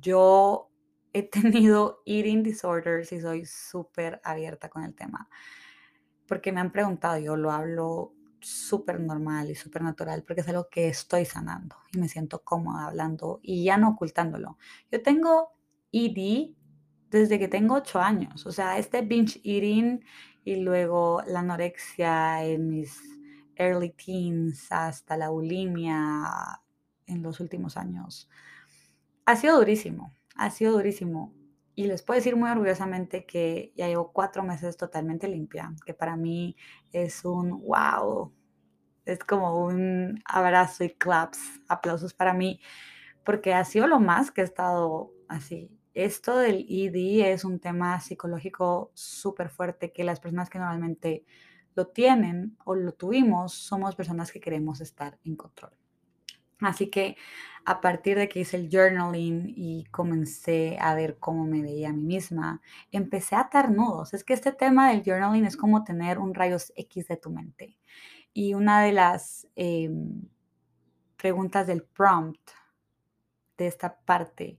Yo 0.00 0.69
he 1.12 1.22
tenido 1.22 2.02
eating 2.06 2.42
disorders 2.42 3.12
y 3.12 3.20
soy 3.20 3.46
súper 3.46 4.20
abierta 4.24 4.68
con 4.68 4.84
el 4.84 4.94
tema. 4.94 5.28
Porque 6.26 6.52
me 6.52 6.60
han 6.60 6.70
preguntado, 6.70 7.18
yo 7.18 7.36
lo 7.36 7.50
hablo 7.50 8.14
súper 8.40 9.00
normal 9.00 9.50
y 9.50 9.54
súper 9.54 9.82
natural 9.82 10.24
porque 10.24 10.40
es 10.40 10.48
algo 10.48 10.68
que 10.70 10.88
estoy 10.88 11.24
sanando 11.24 11.76
y 11.92 11.98
me 11.98 12.08
siento 12.08 12.42
cómoda 12.42 12.86
hablando 12.86 13.40
y 13.42 13.64
ya 13.64 13.76
no 13.76 13.90
ocultándolo. 13.90 14.56
Yo 14.90 15.02
tengo 15.02 15.52
ED 15.92 16.54
desde 17.10 17.38
que 17.38 17.48
tengo 17.48 17.74
8 17.74 18.00
años, 18.00 18.46
o 18.46 18.52
sea, 18.52 18.78
este 18.78 19.02
binge 19.02 19.40
eating 19.44 20.04
y 20.44 20.56
luego 20.56 21.22
la 21.26 21.40
anorexia 21.40 22.44
en 22.44 22.68
mis 22.68 23.00
early 23.56 23.90
teens 23.90 24.70
hasta 24.70 25.16
la 25.16 25.28
bulimia 25.28 26.62
en 27.06 27.22
los 27.22 27.40
últimos 27.40 27.76
años. 27.76 28.28
Ha 29.26 29.36
sido 29.36 29.58
durísimo, 29.58 30.14
ha 30.40 30.50
sido 30.50 30.72
durísimo. 30.72 31.34
Y 31.74 31.86
les 31.86 32.02
puedo 32.02 32.18
decir 32.18 32.34
muy 32.34 32.50
orgullosamente 32.50 33.26
que 33.26 33.72
ya 33.76 33.88
llevo 33.88 34.10
cuatro 34.12 34.42
meses 34.42 34.76
totalmente 34.76 35.28
limpia, 35.28 35.72
que 35.84 35.92
para 35.94 36.16
mí 36.16 36.56
es 36.92 37.24
un 37.26 37.62
wow, 37.62 38.32
es 39.04 39.18
como 39.20 39.64
un 39.64 40.18
abrazo 40.24 40.84
y 40.84 40.90
claps, 40.90 41.38
aplausos 41.68 42.14
para 42.14 42.32
mí, 42.32 42.60
porque 43.24 43.52
ha 43.52 43.64
sido 43.64 43.86
lo 43.86 44.00
más 44.00 44.30
que 44.30 44.40
he 44.40 44.44
estado 44.44 45.12
así. 45.28 45.70
Esto 45.92 46.38
del 46.38 46.64
ED 46.68 47.32
es 47.32 47.44
un 47.44 47.60
tema 47.60 48.00
psicológico 48.00 48.92
súper 48.94 49.50
fuerte 49.50 49.92
que 49.92 50.04
las 50.04 50.20
personas 50.20 50.48
que 50.48 50.58
normalmente 50.58 51.24
lo 51.74 51.88
tienen 51.88 52.56
o 52.64 52.74
lo 52.74 52.92
tuvimos 52.92 53.52
somos 53.52 53.94
personas 53.94 54.32
que 54.32 54.40
queremos 54.40 54.80
estar 54.80 55.18
en 55.24 55.36
control. 55.36 55.72
Así 56.60 56.88
que 56.88 57.16
a 57.64 57.80
partir 57.80 58.16
de 58.16 58.28
que 58.28 58.40
hice 58.40 58.56
el 58.56 58.68
journaling 58.70 59.52
y 59.56 59.84
comencé 59.90 60.78
a 60.80 60.94
ver 60.94 61.18
cómo 61.18 61.44
me 61.44 61.62
veía 61.62 61.90
a 61.90 61.92
mí 61.92 62.02
misma, 62.02 62.60
empecé 62.90 63.36
a 63.36 63.40
atar 63.40 63.70
nudos. 63.70 64.14
Es 64.14 64.24
que 64.24 64.32
este 64.34 64.52
tema 64.52 64.90
del 64.90 65.02
journaling 65.04 65.44
es 65.44 65.56
como 65.56 65.84
tener 65.84 66.18
un 66.18 66.34
rayos 66.34 66.72
X 66.76 67.08
de 67.08 67.16
tu 67.16 67.30
mente. 67.30 67.78
Y 68.32 68.54
una 68.54 68.82
de 68.82 68.92
las 68.92 69.46
em, 69.56 70.22
preguntas 71.16 71.66
del 71.66 71.82
prompt 71.82 72.50
de 73.58 73.66
esta 73.66 73.94
parte, 74.00 74.58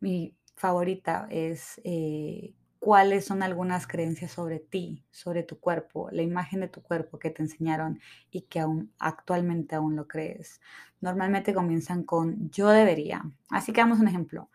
mi 0.00 0.34
favorita 0.56 1.26
es 1.30 1.80
eh, 1.84 2.54
cuáles 2.80 3.26
son 3.26 3.42
algunas 3.42 3.86
creencias 3.86 4.32
sobre 4.32 4.58
ti, 4.58 5.04
sobre 5.10 5.42
tu 5.42 5.60
cuerpo, 5.60 6.08
la 6.10 6.22
imagen 6.22 6.60
de 6.60 6.68
tu 6.68 6.82
cuerpo 6.82 7.18
que 7.18 7.30
te 7.30 7.42
enseñaron 7.42 8.00
y 8.30 8.42
que 8.42 8.60
aún 8.60 8.90
actualmente 8.98 9.76
aún 9.76 9.94
lo 9.96 10.08
crees. 10.08 10.60
Normalmente 11.00 11.54
comienzan 11.54 12.02
con 12.02 12.50
yo 12.50 12.70
debería. 12.70 13.22
Así 13.50 13.72
que 13.72 13.82
damos 13.82 14.00
un 14.00 14.08
ejemplo. 14.08 14.50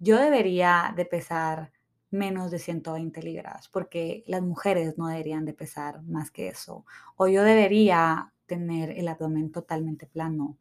Yo 0.00 0.18
debería 0.18 0.92
de 0.96 1.06
pesar 1.06 1.72
menos 2.10 2.50
de 2.50 2.58
120 2.58 3.22
libras 3.22 3.68
porque 3.68 4.24
las 4.26 4.42
mujeres 4.42 4.98
no 4.98 5.06
deberían 5.06 5.44
de 5.44 5.54
pesar 5.54 6.02
más 6.02 6.32
que 6.32 6.48
eso. 6.48 6.84
O 7.16 7.28
yo 7.28 7.44
debería 7.44 8.32
tener 8.46 8.90
el 8.90 9.06
abdomen 9.06 9.52
totalmente 9.52 10.06
plano. 10.06 10.58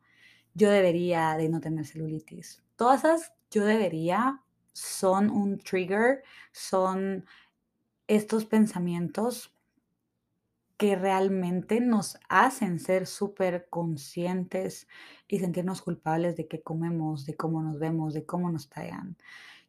Yo 0.53 0.69
debería 0.69 1.35
de 1.35 1.49
no 1.49 1.61
tener 1.61 1.85
celulitis. 1.85 2.63
Todas 2.75 3.03
esas 3.03 3.33
yo 3.49 3.65
debería 3.65 4.41
son 4.73 5.29
un 5.29 5.57
trigger, 5.57 6.23
son 6.51 7.25
estos 8.07 8.45
pensamientos 8.45 9.55
que 10.81 10.95
realmente 10.95 11.79
nos 11.79 12.17
hacen 12.27 12.79
ser 12.79 13.05
súper 13.05 13.67
conscientes 13.69 14.87
y 15.27 15.37
sentirnos 15.37 15.83
culpables 15.83 16.35
de 16.35 16.47
qué 16.47 16.63
comemos, 16.63 17.27
de 17.27 17.35
cómo 17.35 17.61
nos 17.61 17.77
vemos, 17.77 18.15
de 18.15 18.25
cómo 18.25 18.51
nos 18.51 18.67
tallan. 18.67 19.15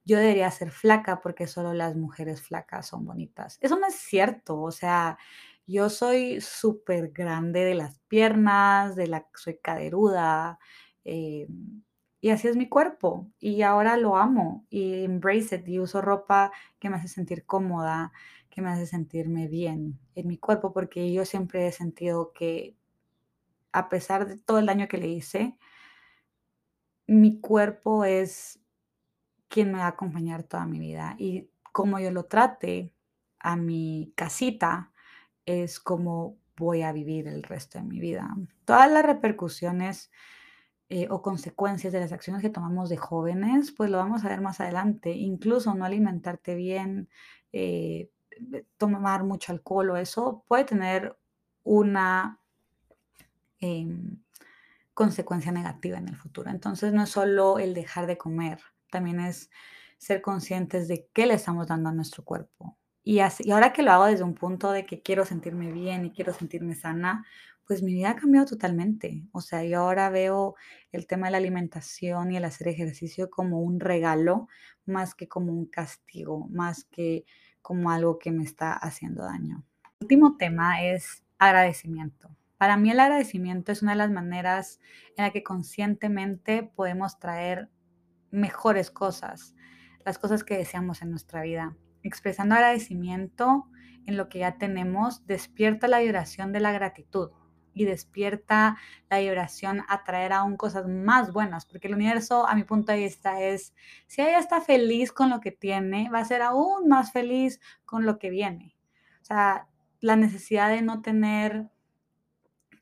Yo 0.07 0.17
debería 0.17 0.51
ser 0.51 0.71
flaca 0.71 1.21
porque 1.21 1.47
solo 1.47 1.75
las 1.75 1.97
mujeres 1.97 2.41
flacas 2.41 2.87
son 2.87 3.05
bonitas. 3.05 3.59
Eso 3.61 3.79
no 3.79 3.87
es 3.87 3.95
cierto, 3.95 4.59
o 4.59 4.73
sea, 4.73 5.19
yo 5.67 5.91
soy 5.91 6.41
súper 6.41 7.11
grande 7.11 7.61
de 7.65 7.75
las 7.75 7.99
piernas, 8.09 8.97
de 8.97 9.07
la 9.07 9.27
soy 9.35 9.59
caderuda, 9.59 10.59
eh, 11.05 11.47
y 12.23 12.31
así 12.31 12.47
es 12.47 12.57
mi 12.57 12.69
cuerpo 12.69 13.29
y 13.41 13.63
ahora 13.63 13.97
lo 13.97 14.17
amo 14.17 14.65
y 14.71 15.03
embrace 15.05 15.57
it 15.57 15.69
y 15.69 15.81
uso 15.81 16.01
ropa 16.01 16.53
que 16.79 16.89
me 16.89 16.97
hace 16.97 17.09
sentir 17.09 17.45
cómoda, 17.45 18.13
que 18.49 18.63
me 18.63 18.71
hace 18.71 18.87
sentirme 18.87 19.49
bien 19.49 19.99
en 20.15 20.29
mi 20.29 20.39
cuerpo 20.39 20.73
porque 20.73 21.13
yo 21.13 21.25
siempre 21.25 21.67
he 21.67 21.73
sentido 21.73 22.33
que 22.33 22.77
a 23.73 23.89
pesar 23.89 24.29
de 24.29 24.37
todo 24.37 24.61
el 24.61 24.67
daño 24.67 24.87
que 24.87 24.99
le 24.99 25.09
hice, 25.09 25.57
mi 27.09 27.41
cuerpo 27.41 28.05
es 28.05 28.61
quien 29.49 29.73
me 29.73 29.79
va 29.79 29.87
a 29.87 29.89
acompañar 29.89 30.45
toda 30.45 30.65
mi 30.65 30.79
vida 30.79 31.17
y 31.19 31.51
como 31.73 31.99
yo 31.99 32.13
lo 32.13 32.27
trate 32.27 32.95
a 33.41 33.57
mi 33.57 34.13
casita 34.15 34.93
es 35.45 35.81
como 35.81 36.37
voy 36.57 36.83
a 36.83 36.93
vivir 36.93 37.27
el 37.27 37.43
resto 37.43 37.81
de 37.81 37.85
mi 37.85 37.99
vida. 37.99 38.33
Todas 38.65 38.89
las 38.93 39.05
repercusiones 39.05 40.13
eh, 40.95 41.07
o 41.09 41.23
consecuencias 41.23 41.91
de 41.91 42.01
las 42.01 42.13
acciones 42.13 42.43
que 42.43 42.51
tomamos 42.51 42.91
de 42.91 42.99
jóvenes, 42.99 43.73
pues 43.73 43.89
lo 43.89 43.97
vamos 43.97 44.27
a 44.27 44.29
ver 44.29 44.43
más 44.43 44.61
adelante. 44.61 45.11
Incluso 45.13 45.73
no 45.75 45.87
alimentarte 45.87 46.55
bien, 46.55 47.09
eh, 47.51 48.11
tomar 48.77 49.25
mucho 49.25 49.53
alcohol 49.53 49.89
o 49.89 49.97
eso 49.97 50.45
puede 50.47 50.65
tener 50.65 51.17
una 51.65 52.41
em, 53.61 54.19
consecuencia 54.93 55.51
negativa 55.51 55.97
en 55.97 56.09
el 56.09 56.17
futuro. 56.17 56.51
Entonces 56.51 56.93
no 56.93 57.05
es 57.05 57.09
solo 57.09 57.59
el 57.59 57.73
dejar 57.73 58.07
de 58.07 58.19
comer, 58.19 58.61
también 58.91 59.19
es 59.19 59.49
ser 59.97 60.21
conscientes 60.21 60.89
de 60.89 61.09
qué 61.15 61.25
le 61.25 61.33
estamos 61.33 61.69
dando 61.69 61.89
a 61.89 61.93
nuestro 61.93 62.23
cuerpo. 62.23 62.77
Y, 63.03 63.21
así, 63.21 63.45
y 63.47 63.53
ahora 63.53 63.73
que 63.73 63.83
lo 63.83 63.93
hago 63.93 64.05
desde 64.05 64.25
un 64.25 64.35
punto 64.35 64.71
de 64.73 64.85
que 64.85 65.01
quiero 65.01 65.25
sentirme 65.25 65.73
bien 65.73 66.05
y 66.05 66.11
quiero 66.11 66.35
sentirme 66.35 66.75
sana, 66.75 67.25
pues 67.67 67.83
mi 67.83 67.95
vida 67.95 68.11
ha 68.11 68.17
cambiado 68.17 68.47
totalmente. 68.47 69.25
O 69.33 69.41
sea, 69.41 69.65
yo 69.65 69.81
ahora 69.81 70.11
veo 70.11 70.57
el 70.91 71.07
tema 71.07 71.27
de 71.27 71.33
la 71.33 71.39
alimentación 71.39 72.33
y 72.33 72.37
el 72.37 72.45
hacer 72.45 72.69
ejercicio 72.69 73.31
como 73.31 73.61
un 73.61 73.81
regalo, 73.81 74.49
más 74.85 75.15
que 75.15 75.29
como 75.29 75.53
un 75.53 75.67
castigo, 75.67 76.49
más 76.49 76.85
que 76.85 77.25
como 77.61 77.91
algo 77.91 78.19
que 78.19 78.33
me 78.33 78.43
está 78.43 78.73
haciendo 78.73 79.25
daño. 79.25 79.65
El 79.85 80.05
último 80.05 80.37
tema 80.37 80.83
es 80.83 81.25
agradecimiento. 81.39 82.37
Para 82.59 82.77
mí 82.77 82.91
el 82.91 83.01
agradecimiento 83.01 83.73
es 83.73 83.83
una 83.83 83.93
de 83.93 83.99
las 83.99 84.11
maneras 84.11 84.81
en 85.17 85.25
la 85.25 85.31
que 85.31 85.43
conscientemente 85.43 86.63
podemos 86.63 87.19
traer 87.19 87.71
mejores 88.31 88.91
cosas, 88.91 89.55
las 90.05 90.19
cosas 90.19 90.45
que 90.45 90.57
deseamos 90.57 91.03
en 91.03 91.11
nuestra 91.11 91.43
vida. 91.43 91.77
Expresando 92.03 92.55
agradecimiento 92.55 93.69
en 94.07 94.17
lo 94.17 94.29
que 94.29 94.41
ya 94.41 94.59
tenemos 94.59 95.27
despierta 95.27 95.87
la 95.87 96.01
vibración 96.01 96.53
de 96.53 96.61
la 96.61 96.73
gratitud 96.73 97.31
y 97.75 97.85
despierta 97.85 98.77
la 99.11 99.21
vibración 99.21 99.85
a 99.89 100.05
traer 100.05 100.33
aún 100.33 100.57
cosas 100.57 100.87
más 100.89 101.33
buenas, 101.33 101.67
porque 101.67 101.89
el 101.89 101.95
universo, 101.95 102.47
a 102.47 102.55
mi 102.55 102.65
punto 102.65 102.93
de 102.93 102.99
vista, 102.99 103.41
es, 103.41 103.75
si 104.07 104.23
ella 104.23 104.39
está 104.39 104.61
feliz 104.61 105.13
con 105.13 105.31
lo 105.31 105.41
que 105.41 105.53
tiene, 105.53 106.11
va 106.11 106.21
a 106.21 106.25
ser 106.25 106.43
aún 106.43 106.89
más 106.89 107.13
feliz 107.13 107.61
con 107.85 108.07
lo 108.07 108.19
que 108.19 108.31
viene. 108.31 108.77
O 109.21 109.25
sea, 109.25 109.69
la 110.01 110.17
necesidad 110.17 110.71
de 110.71 110.83
no 110.83 111.03
tener 111.03 111.71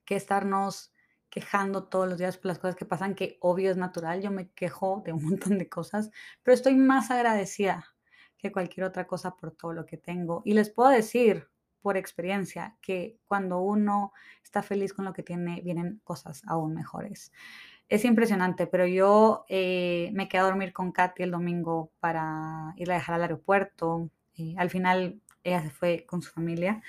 que 0.05 0.17
estarnos 0.17 0.93
quejando 1.29 1.85
todos 1.85 2.09
los 2.09 2.19
días 2.19 2.37
por 2.37 2.47
las 2.47 2.59
cosas 2.59 2.77
que 2.77 2.85
pasan, 2.85 3.15
que 3.15 3.39
obvio 3.41 3.71
es 3.71 3.77
natural, 3.77 4.21
yo 4.21 4.31
me 4.31 4.51
quejo 4.51 5.03
de 5.05 5.13
un 5.13 5.23
montón 5.31 5.59
de 5.59 5.69
cosas, 5.69 6.11
pero 6.43 6.55
estoy 6.55 6.75
más 6.75 7.11
agradecida 7.11 7.87
que 8.37 8.51
cualquier 8.51 8.87
otra 8.87 9.07
cosa 9.07 9.37
por 9.37 9.53
todo 9.53 9.73
lo 9.73 9.87
que 9.87 9.97
tengo. 9.97 10.43
Y 10.45 10.55
les 10.55 10.71
puedo 10.71 10.89
decir, 10.89 11.49
por 11.83 11.97
experiencia 11.97 12.77
que 12.81 13.19
cuando 13.27 13.61
uno 13.61 14.13
está 14.43 14.63
feliz 14.63 14.93
con 14.93 15.05
lo 15.05 15.13
que 15.13 15.23
tiene, 15.23 15.61
vienen 15.63 16.01
cosas 16.05 16.43
aún 16.47 16.75
mejores. 16.75 17.33
Es 17.89 18.05
impresionante, 18.05 18.67
pero 18.67 18.87
yo 18.87 19.45
eh, 19.49 20.11
me 20.15 20.29
quedé 20.29 20.43
a 20.43 20.45
dormir 20.45 20.73
con 20.73 20.93
Katy 20.93 21.25
el 21.25 21.33
domingo 21.33 21.91
para 21.99 22.73
ir 22.77 22.91
a 22.91 22.95
dejar 22.95 23.17
al 23.17 23.23
aeropuerto. 23.23 24.11
y 24.35 24.57
al 24.57 24.71
final 24.71 25.21
ella 25.45 25.63
se 25.63 25.71
fue 25.71 26.05
con 26.07 26.23
su 26.23 26.31
familia, 26.31 26.83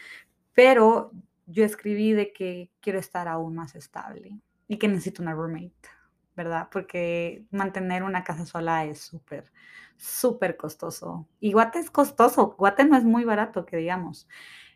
pero 0.53 1.11
yo 1.45 1.65
escribí 1.65 2.13
de 2.13 2.33
que 2.33 2.69
quiero 2.79 2.99
estar 2.99 3.27
aún 3.27 3.55
más 3.55 3.75
estable 3.75 4.39
y 4.67 4.77
que 4.77 4.87
necesito 4.87 5.21
una 5.21 5.33
roommate, 5.33 5.89
¿verdad? 6.35 6.69
Porque 6.71 7.45
mantener 7.51 8.03
una 8.03 8.23
casa 8.23 8.45
sola 8.45 8.85
es 8.85 8.99
súper, 9.01 9.51
súper 9.97 10.57
costoso. 10.57 11.27
Y 11.39 11.53
Guate 11.53 11.79
es 11.79 11.91
costoso, 11.91 12.55
Guate 12.57 12.85
no 12.85 12.97
es 12.97 13.03
muy 13.03 13.23
barato, 13.23 13.65
que 13.65 13.77
digamos. 13.77 14.27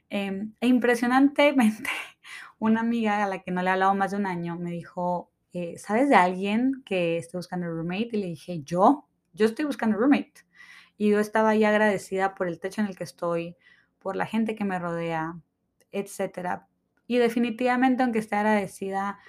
Em, 0.10 0.54
e 0.62 0.68
impresionantemente, 0.68 1.90
una 2.60 2.82
amiga 2.82 3.24
a 3.24 3.28
la 3.28 3.40
que 3.42 3.52
no 3.52 3.62
le 3.62 3.70
he 3.70 3.74
hablado 3.74 3.96
más 3.96 4.12
de 4.12 4.18
un 4.18 4.26
año 4.26 4.56
me 4.58 4.72
dijo, 4.72 5.32
eh, 5.54 5.78
¿sabes 5.78 6.10
de 6.10 6.16
alguien 6.16 6.84
que 6.86 7.18
esté 7.18 7.38
buscando 7.38 7.68
roommate? 7.68 8.10
Y 8.14 8.18
le 8.18 8.28
dije, 8.28 8.62
yo, 8.64 9.08
yo 9.34 9.46
estoy 9.46 9.66
buscando 9.66 9.98
roommate. 9.98 10.46
Y 10.98 11.10
yo 11.10 11.20
estaba 11.20 11.50
ahí 11.50 11.64
agradecida 11.64 12.36
por 12.36 12.48
el 12.48 12.60
techo 12.60 12.82
en 12.82 12.88
el 12.88 12.96
que 12.96 13.04
estoy, 13.04 13.58
por 14.00 14.16
la 14.16 14.26
gente 14.26 14.56
que 14.56 14.64
me 14.64 14.80
rodea, 14.80 15.40
etcétera. 15.92 16.68
Y 17.08 17.18
definitivamente, 17.18 18.04
aunque 18.04 18.20
esté 18.20 18.36
agradecida, 18.36 19.20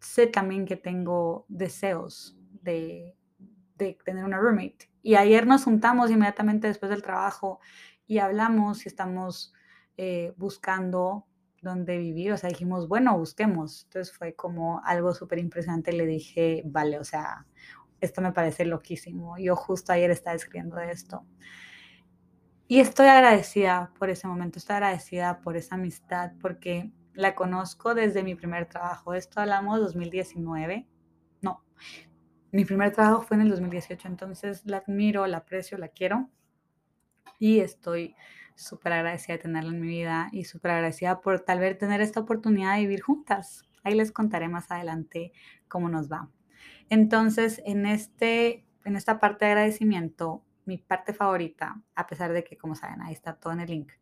sé 0.00 0.26
también 0.26 0.66
que 0.66 0.76
tengo 0.76 1.44
deseos 1.48 2.38
de, 2.62 3.16
de 3.76 3.98
tener 4.04 4.24
una 4.24 4.38
roommate. 4.38 4.90
Y 5.02 5.16
ayer 5.16 5.46
nos 5.46 5.64
juntamos 5.64 6.10
inmediatamente 6.10 6.68
después 6.68 6.90
del 6.90 7.02
trabajo 7.02 7.60
y 8.06 8.18
hablamos 8.18 8.84
y 8.84 8.88
estamos 8.88 9.54
eh, 9.96 10.32
buscando 10.36 11.26
dónde 11.62 11.98
vivir, 11.98 12.32
o 12.32 12.36
sea, 12.36 12.48
dijimos, 12.48 12.88
bueno, 12.88 13.18
busquemos. 13.18 13.84
Entonces 13.84 14.16
fue 14.16 14.34
como 14.34 14.80
algo 14.84 15.12
súper 15.14 15.38
impresionante. 15.38 15.92
Le 15.92 16.06
dije, 16.06 16.62
vale, 16.64 16.98
o 16.98 17.04
sea, 17.04 17.46
esto 18.00 18.22
me 18.22 18.32
parece 18.32 18.64
loquísimo. 18.64 19.36
Yo 19.38 19.56
justo 19.56 19.92
ayer 19.92 20.10
estaba 20.10 20.36
escribiendo 20.36 20.76
de 20.76 20.90
esto. 20.90 21.26
Y 22.66 22.80
estoy 22.80 23.08
agradecida 23.08 23.92
por 23.98 24.10
ese 24.10 24.28
momento, 24.28 24.58
estoy 24.58 24.76
agradecida 24.76 25.40
por 25.40 25.56
esa 25.56 25.74
amistad, 25.74 26.32
porque 26.40 26.92
la 27.14 27.34
conozco 27.34 27.94
desde 27.94 28.22
mi 28.22 28.36
primer 28.36 28.66
trabajo. 28.66 29.12
Esto 29.12 29.40
hablamos 29.40 29.80
2019. 29.80 30.86
No, 31.42 31.64
mi 32.52 32.64
primer 32.64 32.92
trabajo 32.92 33.22
fue 33.22 33.36
en 33.36 33.42
el 33.42 33.50
2018, 33.50 34.08
entonces 34.08 34.62
la 34.66 34.78
admiro, 34.78 35.26
la 35.26 35.38
aprecio, 35.38 35.78
la 35.78 35.88
quiero 35.88 36.30
y 37.38 37.60
estoy 37.60 38.14
súper 38.54 38.92
agradecida 38.92 39.36
de 39.36 39.42
tenerla 39.42 39.70
en 39.70 39.80
mi 39.80 39.88
vida 39.88 40.28
y 40.32 40.44
súper 40.44 40.72
agradecida 40.72 41.20
por 41.20 41.40
tal 41.40 41.60
vez 41.60 41.78
tener 41.78 42.00
esta 42.00 42.20
oportunidad 42.20 42.74
de 42.74 42.82
vivir 42.82 43.00
juntas. 43.00 43.62
Ahí 43.82 43.94
les 43.94 44.12
contaré 44.12 44.48
más 44.48 44.70
adelante 44.70 45.32
cómo 45.68 45.88
nos 45.88 46.10
va. 46.10 46.28
Entonces, 46.90 47.62
en, 47.64 47.86
este, 47.86 48.66
en 48.84 48.96
esta 48.96 49.18
parte 49.18 49.46
de 49.46 49.52
agradecimiento, 49.52 50.44
mi 50.66 50.76
parte 50.76 51.14
favorita, 51.14 51.80
a 51.94 52.06
pesar 52.06 52.32
de 52.32 52.44
que, 52.44 52.56
como 52.58 52.74
saben, 52.74 53.00
ahí 53.00 53.12
está 53.12 53.34
todo 53.34 53.52
en 53.52 53.60
el 53.60 53.70
link, 53.70 53.92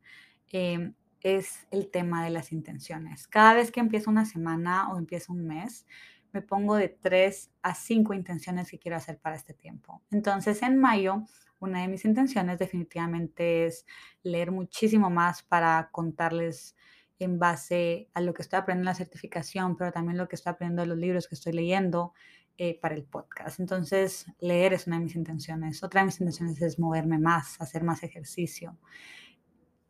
em, 0.51 0.95
es 1.21 1.67
el 1.71 1.91
tema 1.91 2.25
de 2.25 2.31
las 2.31 2.53
intenciones. 2.53 3.29
Cada 3.29 3.55
vez 3.55 3.71
que 3.71 3.81
empiezo 3.81 4.11
una 4.11 4.25
semana 4.25 4.91
o 4.91 4.99
empiezo 4.99 5.33
un 5.33 5.47
mes, 5.47 5.87
me 6.33 6.43
pongo 6.43 6.77
de 6.77 6.89
tres 6.89 7.51
a 7.63 7.75
cinco 7.75 8.15
intenciones 8.15 8.71
que 8.71 8.79
quiero 8.79 8.97
hacer 8.97 9.19
para 9.19 9.37
este 9.37 9.55
tiempo. 9.55 10.03
Entonces, 10.11 10.63
en 10.63 10.79
mayo, 10.79 11.25
una 11.61 11.83
de 11.83 11.89
mis 11.89 12.05
intenciones 12.05 12.59
definitivamente 12.59 13.67
es 13.67 13.87
leer 14.23 14.51
muchísimo 14.51 15.11
más 15.11 15.43
para 15.43 15.91
contarles 15.93 16.77
en 17.19 17.39
base 17.39 18.09
a 18.15 18.21
lo 18.21 18.33
que 18.33 18.43
estoy 18.43 18.59
aprendiendo 18.59 18.91
en 18.91 18.93
la 18.93 18.99
certificación, 18.99 19.77
pero 19.77 19.93
también 19.93 20.19
lo 20.19 20.29
que 20.29 20.37
estoy 20.37 20.53
aprendiendo 20.53 20.83
en 20.83 20.89
los 20.91 20.99
libros 20.99 21.29
que 21.29 21.35
estoy 21.35 21.53
leyendo 21.53 22.13
eh, 22.57 22.79
para 22.81 22.95
el 22.95 23.05
podcast. 23.05 23.61
Entonces, 23.61 24.27
leer 24.41 24.73
es 24.73 24.87
una 24.87 24.99
de 24.99 25.05
mis 25.05 25.17
intenciones. 25.17 25.83
Otra 25.83 26.01
de 26.01 26.07
mis 26.07 26.21
intenciones 26.21 26.61
es 26.63 26.79
moverme 26.79 27.19
más, 27.19 27.61
hacer 27.61 27.83
más 27.83 28.03
ejercicio. 28.03 28.77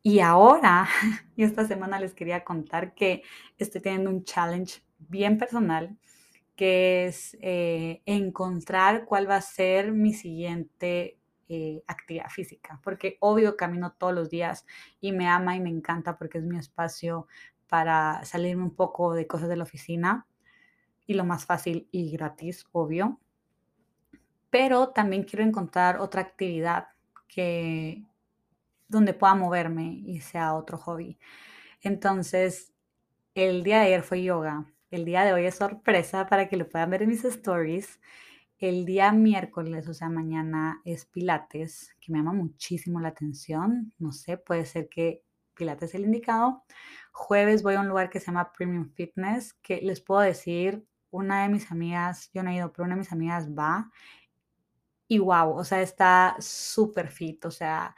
Y 0.01 0.19
ahora, 0.19 0.87
y 1.35 1.43
esta 1.43 1.67
semana 1.67 1.99
les 1.99 2.13
quería 2.13 2.43
contar 2.43 2.93
que 2.93 3.23
estoy 3.57 3.81
teniendo 3.81 4.09
un 4.09 4.23
challenge 4.23 4.81
bien 4.97 5.37
personal, 5.37 5.97
que 6.55 7.05
es 7.05 7.37
eh, 7.41 8.01
encontrar 8.05 9.05
cuál 9.05 9.29
va 9.29 9.37
a 9.37 9.41
ser 9.41 9.91
mi 9.91 10.13
siguiente 10.13 11.18
eh, 11.49 11.83
actividad 11.87 12.29
física, 12.29 12.79
porque 12.83 13.17
obvio 13.19 13.57
camino 13.57 13.93
todos 13.93 14.13
los 14.13 14.29
días 14.29 14.65
y 15.01 15.11
me 15.11 15.27
ama 15.27 15.55
y 15.55 15.59
me 15.59 15.69
encanta 15.69 16.15
porque 16.15 16.37
es 16.37 16.43
mi 16.43 16.57
espacio 16.57 17.27
para 17.67 18.23
salirme 18.23 18.63
un 18.63 18.75
poco 18.75 19.13
de 19.13 19.25
cosas 19.25 19.49
de 19.49 19.55
la 19.55 19.63
oficina 19.63 20.27
y 21.07 21.15
lo 21.15 21.25
más 21.25 21.45
fácil 21.45 21.87
y 21.91 22.11
gratis, 22.11 22.67
obvio. 22.71 23.19
Pero 24.51 24.89
también 24.89 25.23
quiero 25.23 25.43
encontrar 25.43 25.99
otra 25.99 26.21
actividad 26.21 26.89
que 27.27 28.03
donde 28.87 29.15
pueda 29.15 29.33
moverme 29.33 30.03
y 30.05 30.21
sea 30.21 30.53
otro 30.53 30.77
hobby. 30.77 31.17
Entonces, 31.81 32.73
el 33.33 33.63
día 33.63 33.79
de 33.79 33.85
ayer 33.87 34.03
fue 34.03 34.21
yoga. 34.21 34.65
El 34.91 35.05
día 35.05 35.23
de 35.23 35.33
hoy 35.33 35.45
es 35.45 35.55
sorpresa 35.55 36.27
para 36.27 36.47
que 36.47 36.57
lo 36.57 36.69
puedan 36.69 36.89
ver 36.89 37.03
en 37.03 37.09
mis 37.09 37.23
stories. 37.25 37.99
El 38.59 38.85
día 38.85 39.13
miércoles, 39.13 39.87
o 39.87 39.93
sea, 39.93 40.09
mañana 40.09 40.81
es 40.83 41.05
Pilates, 41.05 41.95
que 42.01 42.11
me 42.11 42.19
llama 42.19 42.33
muchísimo 42.33 42.99
la 42.99 43.07
atención. 43.07 43.93
No 43.97 44.11
sé, 44.11 44.37
puede 44.37 44.65
ser 44.65 44.89
que 44.89 45.23
Pilates 45.53 45.89
es 45.89 45.95
el 45.95 46.03
indicado. 46.03 46.63
Jueves 47.13 47.63
voy 47.63 47.75
a 47.75 47.79
un 47.79 47.87
lugar 47.87 48.09
que 48.09 48.19
se 48.19 48.27
llama 48.27 48.51
Premium 48.51 48.89
Fitness, 48.89 49.53
que 49.61 49.79
les 49.81 50.01
puedo 50.01 50.19
decir, 50.19 50.85
una 51.09 51.43
de 51.43 51.49
mis 51.49 51.71
amigas, 51.71 52.29
yo 52.33 52.43
no 52.43 52.49
he 52.49 52.55
ido, 52.55 52.71
pero 52.73 52.83
una 52.83 52.95
de 52.95 52.99
mis 52.99 53.13
amigas 53.13 53.49
va 53.49 53.89
y 55.07 55.19
wow, 55.19 55.57
o 55.57 55.63
sea, 55.63 55.81
está 55.81 56.35
súper 56.39 57.09
fit, 57.09 57.43
o 57.45 57.51
sea, 57.51 57.95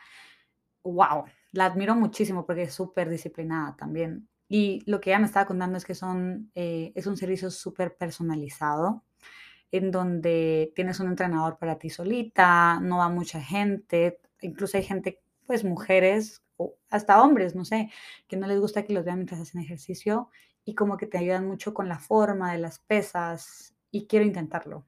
wow, 0.83 1.25
la 1.51 1.65
admiro 1.65 1.95
muchísimo 1.95 2.45
porque 2.45 2.63
es 2.63 2.73
súper 2.73 3.09
disciplinada 3.09 3.75
también. 3.75 4.29
Y 4.47 4.83
lo 4.89 5.01
que 5.01 5.09
ella 5.09 5.19
me 5.19 5.25
estaba 5.25 5.45
contando 5.47 5.77
es 5.77 5.85
que 5.85 5.95
son, 5.95 6.51
eh, 6.55 6.93
es 6.95 7.07
un 7.07 7.17
servicio 7.17 7.51
súper 7.51 7.97
personalizado 7.97 9.03
en 9.71 9.91
donde 9.91 10.71
tienes 10.75 10.99
un 10.99 11.07
entrenador 11.07 11.57
para 11.57 11.77
ti 11.77 11.89
solita, 11.89 12.79
no 12.81 12.97
va 12.97 13.09
mucha 13.09 13.41
gente, 13.41 14.19
incluso 14.41 14.77
hay 14.77 14.83
gente, 14.83 15.21
pues 15.45 15.63
mujeres 15.63 16.43
o 16.57 16.75
hasta 16.89 17.21
hombres, 17.21 17.55
no 17.55 17.65
sé, 17.65 17.89
que 18.27 18.37
no 18.37 18.47
les 18.47 18.59
gusta 18.59 18.83
que 18.83 18.93
los 18.93 19.05
vean 19.05 19.17
mientras 19.17 19.41
hacen 19.41 19.61
ejercicio 19.61 20.29
y 20.65 20.75
como 20.75 20.97
que 20.97 21.07
te 21.07 21.17
ayudan 21.17 21.47
mucho 21.47 21.73
con 21.73 21.87
la 21.87 21.99
forma 21.99 22.51
de 22.51 22.59
las 22.59 22.79
pesas 22.79 23.75
y 23.91 24.07
quiero 24.07 24.25
intentarlo. 24.25 24.85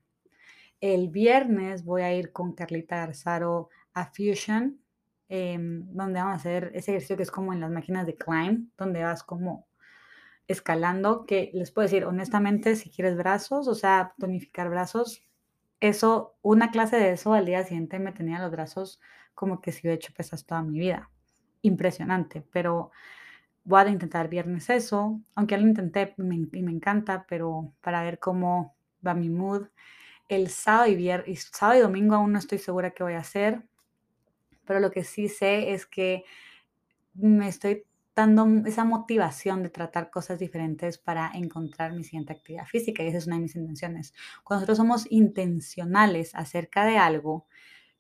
El 0.82 1.10
viernes 1.10 1.86
voy 1.86 2.02
a 2.02 2.14
ir 2.14 2.32
con 2.34 2.54
Carlita 2.54 2.98
Garzaro 2.98 3.70
a 3.94 4.06
Fusion, 4.08 4.82
em, 5.30 5.86
donde 5.94 6.20
vamos 6.20 6.34
a 6.34 6.36
hacer 6.36 6.72
ese 6.74 6.92
ejercicio 6.92 7.18
que 7.18 7.24
es 7.24 7.32
como 7.32 7.54
en 7.54 7.62
las 7.62 7.72
máquinas 7.72 8.06
de 8.06 8.16
climb, 8.16 8.70
donde 8.78 9.04
vas 9.04 9.24
como 9.24 9.66
escalando, 10.48 11.26
que 11.26 11.52
les 11.54 11.72
puedo 11.72 11.86
decir 11.86 12.06
honestamente, 12.06 12.76
si 12.76 12.90
quieres 12.90 13.16
brazos, 13.16 13.68
o 13.68 13.76
sea, 13.76 14.14
tonificar 14.20 14.70
brazos, 14.70 15.24
eso, 15.80 16.38
una 16.42 16.72
clase 16.72 16.98
de 16.98 17.12
eso 17.12 17.34
al 17.34 17.46
día 17.46 17.64
siguiente 17.64 18.00
me 18.00 18.14
tenía 18.14 18.40
los 18.40 18.52
brazos 18.52 19.02
como 19.36 19.62
que 19.62 19.72
si 19.72 19.88
he 19.88 19.94
hecho 19.94 20.14
pesas 20.14 20.46
toda 20.46 20.62
mi 20.62 20.80
vida. 20.80 21.10
Impresionante, 21.62 22.42
pero 22.52 22.92
voy 23.66 23.82
a 23.82 23.90
intentar 23.90 24.30
viernes 24.30 24.70
eso, 24.70 25.20
aunque 25.36 25.56
ya 25.56 25.62
lo 25.62 25.68
intenté 25.68 26.14
y 26.18 26.24
me 26.64 26.72
encanta, 26.72 27.26
pero 27.28 27.74
para 27.82 28.04
ver 28.04 28.20
cómo 28.20 28.76
va 29.06 29.14
mi 29.14 29.30
mood. 29.30 29.68
El 30.30 30.50
sábado 30.50 30.88
y, 30.88 30.96
viernes, 30.96 31.50
sábado 31.52 31.80
y 31.80 31.82
domingo 31.82 32.16
aún 32.16 32.32
no 32.32 32.40
estoy 32.40 32.60
segura 32.60 32.92
qué 32.92 33.04
voy 33.04 33.14
a 33.14 33.20
hacer, 33.20 33.64
pero 34.66 34.80
lo 34.80 34.92
que 34.92 35.04
sí 35.04 35.28
sé 35.28 35.74
es 35.74 35.86
que 35.86 36.24
me 37.14 37.48
estoy 37.48 37.86
dando 38.16 38.46
esa 38.68 38.84
motivación 38.86 39.64
de 39.64 39.70
tratar 39.70 40.10
cosas 40.12 40.40
diferentes 40.40 40.98
para 40.98 41.32
encontrar 41.34 41.94
mi 41.94 42.04
siguiente 42.04 42.34
actividad 42.34 42.66
física 42.68 43.04
y 43.04 43.08
esa 43.08 43.18
es 43.18 43.28
una 43.28 43.38
de 43.38 43.42
mis 43.44 43.56
intenciones. 43.56 44.14
Cuando 44.44 44.62
nosotros 44.62 44.78
somos 44.78 45.06
intencionales 45.12 46.36
acerca 46.36 46.86
de 46.86 46.98
algo, 46.98 47.48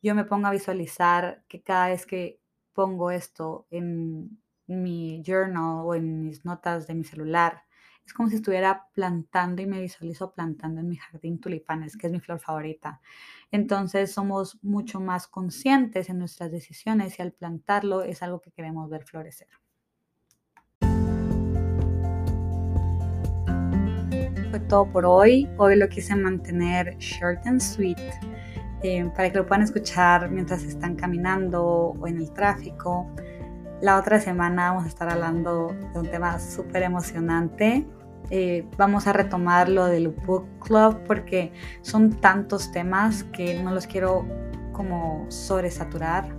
yo 0.01 0.15
me 0.15 0.25
pongo 0.25 0.47
a 0.47 0.51
visualizar 0.51 1.43
que 1.47 1.63
cada 1.63 1.89
vez 1.89 2.05
que 2.05 2.39
pongo 2.73 3.11
esto 3.11 3.67
en 3.71 4.39
mi 4.67 5.21
journal 5.25 5.81
o 5.85 5.95
en 5.95 6.21
mis 6.23 6.45
notas 6.45 6.87
de 6.87 6.95
mi 6.95 7.03
celular, 7.03 7.63
es 8.05 8.13
como 8.13 8.29
si 8.29 8.35
estuviera 8.35 8.89
plantando 8.93 9.61
y 9.61 9.65
me 9.65 9.79
visualizo 9.81 10.33
plantando 10.33 10.81
en 10.81 10.89
mi 10.89 10.97
jardín 10.97 11.39
tulipanes, 11.39 11.95
que 11.97 12.07
es 12.07 12.13
mi 12.13 12.19
flor 12.19 12.39
favorita. 12.39 13.01
Entonces 13.51 14.11
somos 14.11 14.59
mucho 14.63 14.99
más 14.99 15.27
conscientes 15.27 16.09
en 16.09 16.19
nuestras 16.19 16.51
decisiones 16.51 17.17
y 17.19 17.21
al 17.21 17.31
plantarlo 17.33 18.03
es 18.03 18.21
algo 18.23 18.41
que 18.41 18.51
queremos 18.51 18.89
ver 18.89 19.05
florecer. 19.05 19.62
Fue 24.53 24.59
todo 24.59 24.85
por 24.85 25.03
hoy. 25.03 25.49
Hoy 25.57 25.75
lo 25.77 25.89
quise 25.89 26.15
mantener 26.15 26.95
short 26.99 27.43
and 27.47 27.59
sweet 27.59 27.97
eh, 28.83 29.03
para 29.15 29.31
que 29.31 29.39
lo 29.39 29.47
puedan 29.47 29.63
escuchar 29.63 30.29
mientras 30.29 30.61
están 30.61 30.95
caminando 30.95 31.63
o 31.99 32.07
en 32.07 32.17
el 32.17 32.31
tráfico. 32.33 33.09
La 33.81 33.97
otra 33.97 34.19
semana 34.19 34.69
vamos 34.69 34.85
a 34.85 34.89
estar 34.89 35.09
hablando 35.09 35.75
de 35.91 35.99
un 35.99 36.07
tema 36.07 36.37
súper 36.37 36.83
emocionante. 36.83 37.87
Eh, 38.29 38.67
vamos 38.77 39.07
a 39.07 39.13
retomar 39.13 39.69
lo 39.69 39.87
del 39.87 40.09
book 40.09 40.45
club 40.59 40.99
porque 41.07 41.51
son 41.81 42.11
tantos 42.11 42.71
temas 42.71 43.23
que 43.23 43.59
no 43.59 43.71
los 43.71 43.87
quiero 43.87 44.23
como 44.71 45.25
sobresaturar 45.29 46.29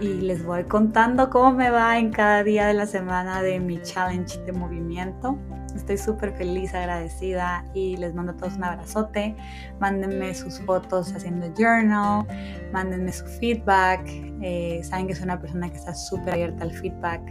y 0.00 0.14
les 0.22 0.42
voy 0.46 0.64
contando 0.64 1.28
cómo 1.28 1.52
me 1.52 1.68
va 1.68 1.98
en 1.98 2.10
cada 2.10 2.42
día 2.42 2.68
de 2.68 2.72
la 2.72 2.86
semana 2.86 3.42
de 3.42 3.60
mi 3.60 3.82
challenge 3.82 4.38
de 4.46 4.52
movimiento. 4.52 5.38
Estoy 5.78 5.96
súper 5.96 6.32
feliz, 6.32 6.74
agradecida 6.74 7.64
y 7.72 7.96
les 7.96 8.14
mando 8.14 8.32
a 8.32 8.36
todos 8.36 8.56
un 8.56 8.64
abrazote. 8.64 9.36
Mándenme 9.80 10.34
sus 10.34 10.60
fotos 10.60 11.12
haciendo 11.14 11.46
journal, 11.56 12.26
mándenme 12.72 13.12
su 13.12 13.24
feedback. 13.26 14.00
Eh, 14.42 14.80
saben 14.82 15.06
que 15.06 15.14
soy 15.14 15.24
una 15.24 15.40
persona 15.40 15.70
que 15.70 15.76
está 15.76 15.94
súper 15.94 16.34
abierta 16.34 16.64
al 16.64 16.72
feedback 16.72 17.22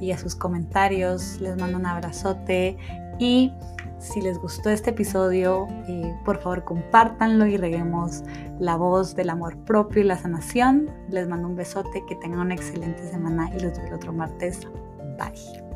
y 0.00 0.10
a 0.10 0.18
sus 0.18 0.34
comentarios. 0.34 1.40
Les 1.40 1.56
mando 1.56 1.78
un 1.78 1.86
abrazote 1.86 2.76
y 3.18 3.52
si 3.98 4.20
les 4.20 4.38
gustó 4.38 4.70
este 4.70 4.90
episodio, 4.90 5.68
eh, 5.86 6.12
por 6.24 6.40
favor 6.40 6.64
compártanlo 6.64 7.46
y 7.46 7.56
reguemos 7.56 8.24
la 8.58 8.76
voz 8.76 9.14
del 9.14 9.30
amor 9.30 9.56
propio 9.58 10.02
y 10.02 10.04
la 10.04 10.16
sanación. 10.16 10.90
Les 11.08 11.28
mando 11.28 11.46
un 11.46 11.54
besote, 11.54 12.02
que 12.08 12.16
tengan 12.16 12.40
una 12.40 12.54
excelente 12.54 13.06
semana 13.08 13.48
y 13.56 13.60
los 13.60 13.78
veo 13.78 13.86
el 13.86 13.94
otro 13.94 14.12
martes. 14.12 14.66
Bye. 15.18 15.71